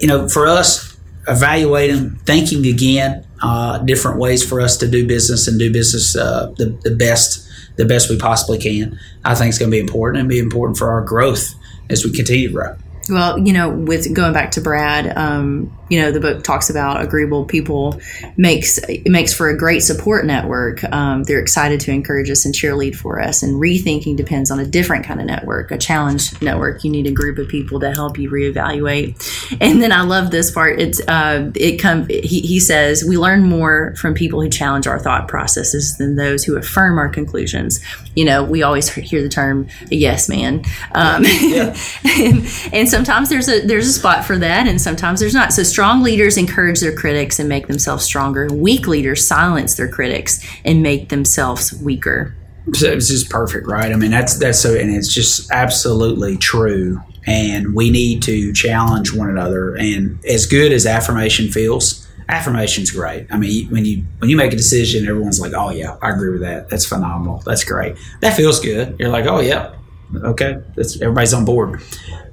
you 0.00 0.08
know, 0.08 0.28
for 0.28 0.46
us, 0.46 0.96
evaluating, 1.26 2.16
thinking 2.26 2.66
again, 2.66 3.26
uh, 3.42 3.78
different 3.78 4.18
ways 4.18 4.46
for 4.46 4.60
us 4.60 4.76
to 4.78 4.88
do 4.88 5.06
business 5.06 5.48
and 5.48 5.58
do 5.58 5.72
business 5.72 6.16
uh, 6.16 6.52
the, 6.56 6.66
the 6.82 6.94
best, 6.94 7.48
the 7.76 7.84
best 7.84 8.10
we 8.10 8.18
possibly 8.18 8.58
can. 8.58 8.98
I 9.24 9.34
think 9.34 9.50
it's 9.50 9.58
going 9.58 9.70
to 9.70 9.74
be 9.74 9.80
important 9.80 10.20
and 10.20 10.28
be 10.28 10.38
important 10.38 10.78
for 10.78 10.90
our 10.90 11.02
growth 11.02 11.54
as 11.90 12.04
we 12.04 12.12
continue 12.12 12.48
to 12.48 12.54
grow. 12.54 12.76
Well, 13.08 13.38
you 13.38 13.52
know, 13.52 13.68
with 13.68 14.14
going 14.14 14.32
back 14.32 14.52
to 14.52 14.62
Brad, 14.62 15.16
um, 15.16 15.76
you 15.88 16.00
know 16.00 16.10
the 16.10 16.20
book 16.20 16.42
talks 16.42 16.70
about 16.70 17.02
agreeable 17.02 17.44
people 17.44 18.00
makes 18.36 18.78
it 18.78 19.06
makes 19.06 19.32
for 19.34 19.48
a 19.50 19.56
great 19.56 19.80
support 19.80 20.24
network. 20.24 20.82
Um, 20.84 21.24
they're 21.24 21.40
excited 21.40 21.80
to 21.80 21.90
encourage 21.92 22.30
us 22.30 22.44
and 22.44 22.54
cheerlead 22.54 22.96
for 22.96 23.20
us. 23.20 23.42
And 23.42 23.54
rethinking 23.60 24.16
depends 24.16 24.50
on 24.50 24.58
a 24.58 24.66
different 24.66 25.04
kind 25.04 25.20
of 25.20 25.26
network 25.26 25.70
a 25.70 25.78
challenge 25.78 26.40
network. 26.40 26.84
You 26.84 26.90
need 26.90 27.06
a 27.06 27.12
group 27.12 27.38
of 27.38 27.48
people 27.48 27.80
to 27.80 27.92
help 27.92 28.18
you 28.18 28.30
reevaluate. 28.30 29.58
And 29.60 29.82
then 29.82 29.92
i 29.92 30.02
love 30.02 30.30
this 30.30 30.50
part. 30.50 30.80
It's 30.80 31.00
uh, 31.06 31.50
it 31.54 31.76
come 31.76 32.06
he, 32.08 32.40
he 32.40 32.60
says 32.60 33.04
we 33.04 33.18
learn 33.18 33.42
more 33.42 33.94
from 33.96 34.14
people 34.14 34.40
who 34.40 34.48
challenge 34.48 34.86
our 34.86 34.98
thought 34.98 35.28
processes 35.28 35.96
than 35.98 36.16
those 36.16 36.44
who 36.44 36.56
affirm 36.56 36.98
our 36.98 37.08
conclusions. 37.08 37.80
You 38.14 38.24
know 38.24 38.42
we 38.42 38.62
always 38.62 38.88
hear 38.88 39.22
the 39.22 39.28
term 39.28 39.68
a 39.90 39.94
yes 39.94 40.28
man. 40.28 40.64
Um, 40.92 41.24
yeah. 41.24 41.76
and, 42.04 42.46
and 42.72 42.88
sometimes 42.88 43.28
there's 43.28 43.48
a 43.48 43.66
there's 43.66 43.88
a 43.88 43.92
spot 43.92 44.24
for 44.24 44.38
that 44.38 44.66
and 44.66 44.80
sometimes 44.80 45.20
there's 45.20 45.34
not. 45.34 45.52
So 45.52 45.62
strong 45.74 46.04
leaders 46.04 46.36
encourage 46.36 46.78
their 46.78 46.94
critics 46.94 47.40
and 47.40 47.48
make 47.48 47.66
themselves 47.66 48.04
stronger. 48.04 48.46
Weak 48.46 48.86
leaders 48.86 49.26
silence 49.26 49.74
their 49.74 49.88
critics 49.88 50.38
and 50.64 50.84
make 50.84 51.08
themselves 51.08 51.72
weaker. 51.82 52.32
It's 52.68 53.08
just 53.08 53.28
perfect, 53.28 53.66
right? 53.66 53.90
I 53.90 53.96
mean, 53.96 54.12
that's 54.12 54.38
that's 54.38 54.60
so, 54.60 54.72
and 54.76 54.94
it's 54.94 55.12
just 55.12 55.50
absolutely 55.50 56.36
true. 56.36 57.02
And 57.26 57.74
we 57.74 57.90
need 57.90 58.22
to 58.22 58.52
challenge 58.52 59.12
one 59.12 59.28
another. 59.28 59.74
And 59.74 60.24
as 60.24 60.46
good 60.46 60.70
as 60.70 60.86
affirmation 60.86 61.48
feels, 61.48 62.06
affirmation's 62.28 62.92
great. 62.92 63.26
I 63.32 63.36
mean, 63.36 63.68
when 63.70 63.84
you 63.84 64.04
when 64.18 64.30
you 64.30 64.36
make 64.36 64.52
a 64.52 64.56
decision, 64.56 65.08
everyone's 65.08 65.40
like, 65.40 65.54
"Oh 65.54 65.70
yeah, 65.70 65.96
I 66.02 66.10
agree 66.10 66.30
with 66.30 66.42
that. 66.42 66.70
That's 66.70 66.86
phenomenal. 66.86 67.42
That's 67.44 67.64
great. 67.64 67.96
That 68.20 68.36
feels 68.36 68.60
good." 68.60 68.94
You're 69.00 69.10
like, 69.10 69.26
"Oh 69.26 69.40
yeah, 69.40 69.74
okay, 70.16 70.58
that's 70.74 71.00
everybody's 71.00 71.34
on 71.34 71.44
board." 71.44 71.80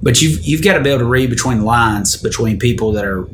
But 0.02 0.20
you've 0.22 0.42
you've 0.42 0.62
got 0.62 0.74
to 0.74 0.80
be 0.82 0.90
able 0.90 1.00
to 1.00 1.06
read 1.06 1.30
between 1.30 1.58
the 1.58 1.64
lines 1.64 2.16
between 2.16 2.58
people 2.58 2.92
that 2.92 3.04
are 3.04 3.28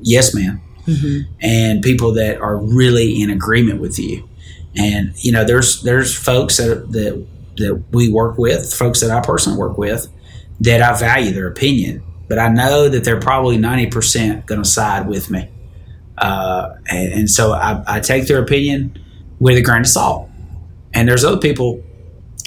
yes 0.00 0.34
man 0.34 0.60
mm-hmm. 0.86 1.32
and 1.40 1.82
people 1.82 2.12
that 2.14 2.40
are 2.40 2.56
really 2.56 3.20
in 3.20 3.30
agreement 3.30 3.80
with 3.80 3.98
you. 3.98 4.28
And 4.76 5.14
you 5.16 5.32
know, 5.32 5.44
there's 5.44 5.82
there's 5.82 6.16
folks 6.16 6.56
that 6.56 6.90
that 6.92 7.26
that 7.56 7.84
we 7.92 8.12
work 8.12 8.38
with, 8.38 8.72
folks 8.72 9.00
that 9.00 9.10
I 9.10 9.20
personally 9.20 9.58
work 9.58 9.78
with, 9.78 10.08
that 10.60 10.82
I 10.82 10.98
value 10.98 11.32
their 11.32 11.46
opinion, 11.46 12.02
but 12.28 12.38
I 12.38 12.48
know 12.48 12.88
that 12.88 13.04
they're 13.04 13.20
probably 13.20 13.56
ninety 13.56 13.86
percent 13.86 14.46
going 14.46 14.62
to 14.62 14.68
side 14.68 15.06
with 15.06 15.30
me, 15.30 15.48
uh, 16.18 16.74
and, 16.90 17.12
and, 17.12 17.30
so 17.30 17.52
I, 17.52 17.82
I 17.86 18.00
take 18.00 18.26
their 18.26 18.42
opinion 18.42 18.98
with 19.38 19.56
a 19.56 19.62
grain 19.62 19.80
of 19.80 19.86
salt. 19.86 20.28
And 20.92 21.08
there's 21.08 21.24
other 21.24 21.38
people 21.38 21.82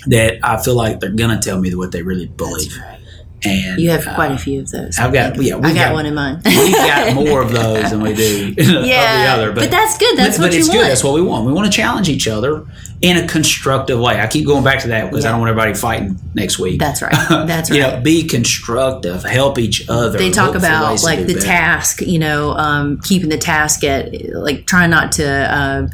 that 0.07 0.39
I 0.43 0.61
feel 0.61 0.75
like 0.75 0.99
they're 0.99 1.11
going 1.11 1.37
to 1.37 1.43
tell 1.43 1.59
me 1.59 1.73
what 1.75 1.91
they 1.91 2.01
really 2.01 2.27
believe. 2.27 2.75
Right. 2.77 2.97
And 3.43 3.79
you 3.79 3.91
have 3.91 4.03
quite 4.15 4.31
uh, 4.31 4.35
a 4.35 4.37
few 4.37 4.61
of 4.61 4.71
those. 4.71 4.97
I've 4.97 5.13
got 5.13 5.41
yeah, 5.41 5.57
I 5.57 5.61
got, 5.61 5.75
got, 5.75 5.93
one 5.93 6.05
in 6.07 6.15
mind. 6.15 6.41
we've 6.45 6.73
got 6.73 7.13
more 7.27 7.41
of 7.41 7.51
those 7.51 7.91
than 7.91 8.01
we 8.01 8.15
do 8.15 8.55
yeah, 8.57 8.61
of 8.67 8.83
the 8.83 9.27
other. 9.29 9.51
But, 9.51 9.61
but 9.61 9.71
that's 9.71 9.95
good. 9.97 10.17
That's 10.17 10.37
but, 10.37 10.45
what 10.45 10.51
but 10.51 10.57
it's 10.57 10.67
want. 10.67 10.79
good. 10.79 10.89
That's 10.89 11.03
what 11.03 11.13
we 11.13 11.21
want. 11.21 11.45
We 11.45 11.53
want 11.53 11.71
to 11.71 11.75
challenge 11.75 12.09
each 12.09 12.27
other 12.27 12.65
in 13.01 13.23
a 13.23 13.27
constructive 13.27 13.99
way. 13.99 14.19
I 14.19 14.25
keep 14.25 14.47
going 14.47 14.63
back 14.63 14.79
to 14.81 14.87
that 14.87 15.11
because 15.11 15.23
yeah. 15.23 15.29
I 15.29 15.33
don't 15.33 15.41
want 15.41 15.51
everybody 15.51 15.75
fighting 15.75 16.19
next 16.33 16.57
week. 16.57 16.79
That's 16.79 17.03
right. 17.03 17.11
That's 17.11 17.69
right. 17.69 17.77
you 17.77 17.83
know, 17.83 18.01
be 18.01 18.27
constructive, 18.27 19.23
help 19.23 19.59
each 19.59 19.87
other. 19.87 20.17
They 20.17 20.31
talk 20.31 20.55
about 20.55 21.03
like 21.03 21.27
the 21.27 21.35
better. 21.35 21.45
task. 21.45 22.01
You 22.01 22.17
know, 22.17 22.51
um, 22.53 22.99
keeping 23.01 23.29
the 23.29 23.37
task 23.37 23.83
at 23.83 24.33
like 24.33 24.65
trying 24.65 24.89
not 24.89 25.11
to. 25.13 25.27
Uh, 25.27 25.87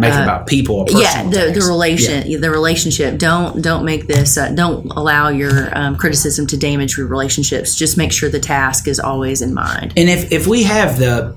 make 0.00 0.12
uh, 0.12 0.22
about 0.22 0.46
people. 0.46 0.86
yeah, 0.90 1.22
the, 1.24 1.52
the 1.52 1.66
relation, 1.66 2.26
yeah. 2.26 2.38
the 2.38 2.50
relationship. 2.50 3.18
Don't 3.18 3.62
don't 3.62 3.84
make 3.84 4.06
this. 4.06 4.36
Uh, 4.36 4.50
don't 4.52 4.86
allow 4.92 5.28
your 5.28 5.76
um, 5.76 5.96
criticism 5.96 6.46
to 6.48 6.56
damage 6.56 6.96
your 6.96 7.06
relationships. 7.06 7.74
Just 7.74 7.96
make 7.96 8.12
sure 8.12 8.28
the 8.28 8.40
task 8.40 8.88
is 8.88 8.98
always 8.98 9.42
in 9.42 9.54
mind. 9.54 9.92
And 9.96 10.08
if 10.08 10.32
if 10.32 10.46
we 10.46 10.62
have 10.64 10.98
the 10.98 11.36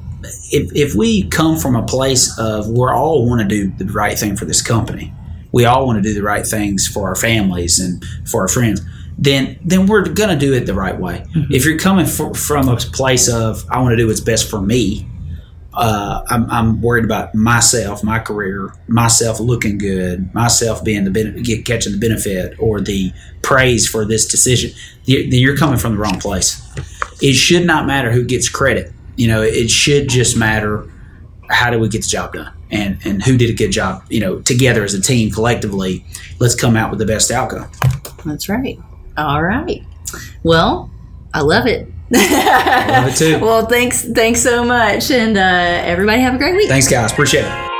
if, 0.51 0.71
if 0.75 0.95
we 0.95 1.27
come 1.29 1.57
from 1.57 1.75
a 1.75 1.83
place 1.83 2.37
of 2.39 2.67
we 2.67 2.87
all 2.87 3.27
want 3.27 3.41
to 3.41 3.47
do 3.47 3.71
the 3.83 3.91
right 3.91 4.17
thing 4.17 4.35
for 4.35 4.45
this 4.45 4.61
company, 4.61 5.13
we 5.51 5.65
all 5.65 5.85
want 5.85 5.97
to 5.97 6.01
do 6.01 6.13
the 6.13 6.23
right 6.23 6.45
things 6.45 6.87
for 6.87 7.07
our 7.07 7.15
families 7.15 7.79
and 7.79 8.03
for 8.29 8.41
our 8.41 8.47
friends, 8.47 8.81
then 9.17 9.59
then 9.63 9.87
we're 9.87 10.03
going 10.03 10.29
to 10.29 10.37
do 10.37 10.53
it 10.53 10.65
the 10.65 10.73
right 10.73 10.99
way. 10.99 11.25
Mm-hmm. 11.35 11.53
If 11.53 11.65
you're 11.65 11.77
coming 11.77 12.05
for, 12.05 12.33
from 12.33 12.67
a 12.69 12.77
place 12.77 13.29
of 13.29 13.63
I 13.69 13.79
want 13.79 13.93
to 13.93 13.97
do 13.97 14.07
what's 14.07 14.21
best 14.21 14.49
for 14.49 14.61
me, 14.61 15.07
uh, 15.73 16.23
I'm, 16.27 16.49
I'm, 16.51 16.81
worried 16.81 17.05
about 17.05 17.33
myself, 17.33 18.03
my 18.03 18.19
career, 18.19 18.73
myself 18.87 19.39
looking 19.39 19.77
good, 19.77 20.33
myself 20.33 20.83
being 20.83 21.03
the 21.03 21.11
ben- 21.11 21.43
catching 21.63 21.93
the 21.93 21.97
benefit 21.97 22.55
or 22.59 22.79
the 22.79 23.11
praise 23.41 23.87
for 23.87 24.05
this 24.05 24.27
decision. 24.27 24.71
then 25.07 25.31
You're 25.31 25.57
coming 25.57 25.79
from 25.79 25.93
the 25.93 25.97
wrong 25.99 26.19
place. 26.19 26.61
It 27.21 27.33
should 27.33 27.65
not 27.65 27.87
matter 27.87 28.11
who 28.11 28.23
gets 28.23 28.49
credit. 28.49 28.93
You 29.15 29.27
know, 29.27 29.41
it 29.41 29.69
should 29.69 30.09
just 30.09 30.37
matter 30.37 30.87
how 31.49 31.71
do 31.71 31.79
we 31.79 31.89
get 31.89 32.03
the 32.03 32.09
job 32.09 32.33
done 32.33 32.53
and 32.71 32.99
and 33.05 33.23
who 33.23 33.37
did 33.37 33.49
a 33.49 33.53
good 33.53 33.71
job. 33.71 34.03
You 34.09 34.19
know, 34.19 34.41
together 34.41 34.83
as 34.83 34.93
a 34.93 35.01
team, 35.01 35.31
collectively, 35.31 36.05
let's 36.39 36.55
come 36.55 36.75
out 36.75 36.89
with 36.89 36.99
the 36.99 37.05
best 37.05 37.31
outcome. 37.31 37.69
That's 38.25 38.49
right. 38.49 38.79
All 39.17 39.43
right. 39.43 39.83
Well, 40.43 40.89
I 41.33 41.41
love 41.41 41.67
it. 41.67 41.87
I 42.15 43.01
love 43.01 43.07
it 43.07 43.17
too. 43.17 43.39
well, 43.41 43.65
thanks, 43.65 44.03
thanks 44.03 44.41
so 44.41 44.63
much, 44.63 45.11
and 45.11 45.37
uh, 45.37 45.41
everybody 45.41 46.21
have 46.21 46.35
a 46.35 46.37
great 46.37 46.55
week. 46.55 46.69
Thanks, 46.69 46.87
guys. 46.87 47.11
Appreciate 47.11 47.45
it. 47.45 47.72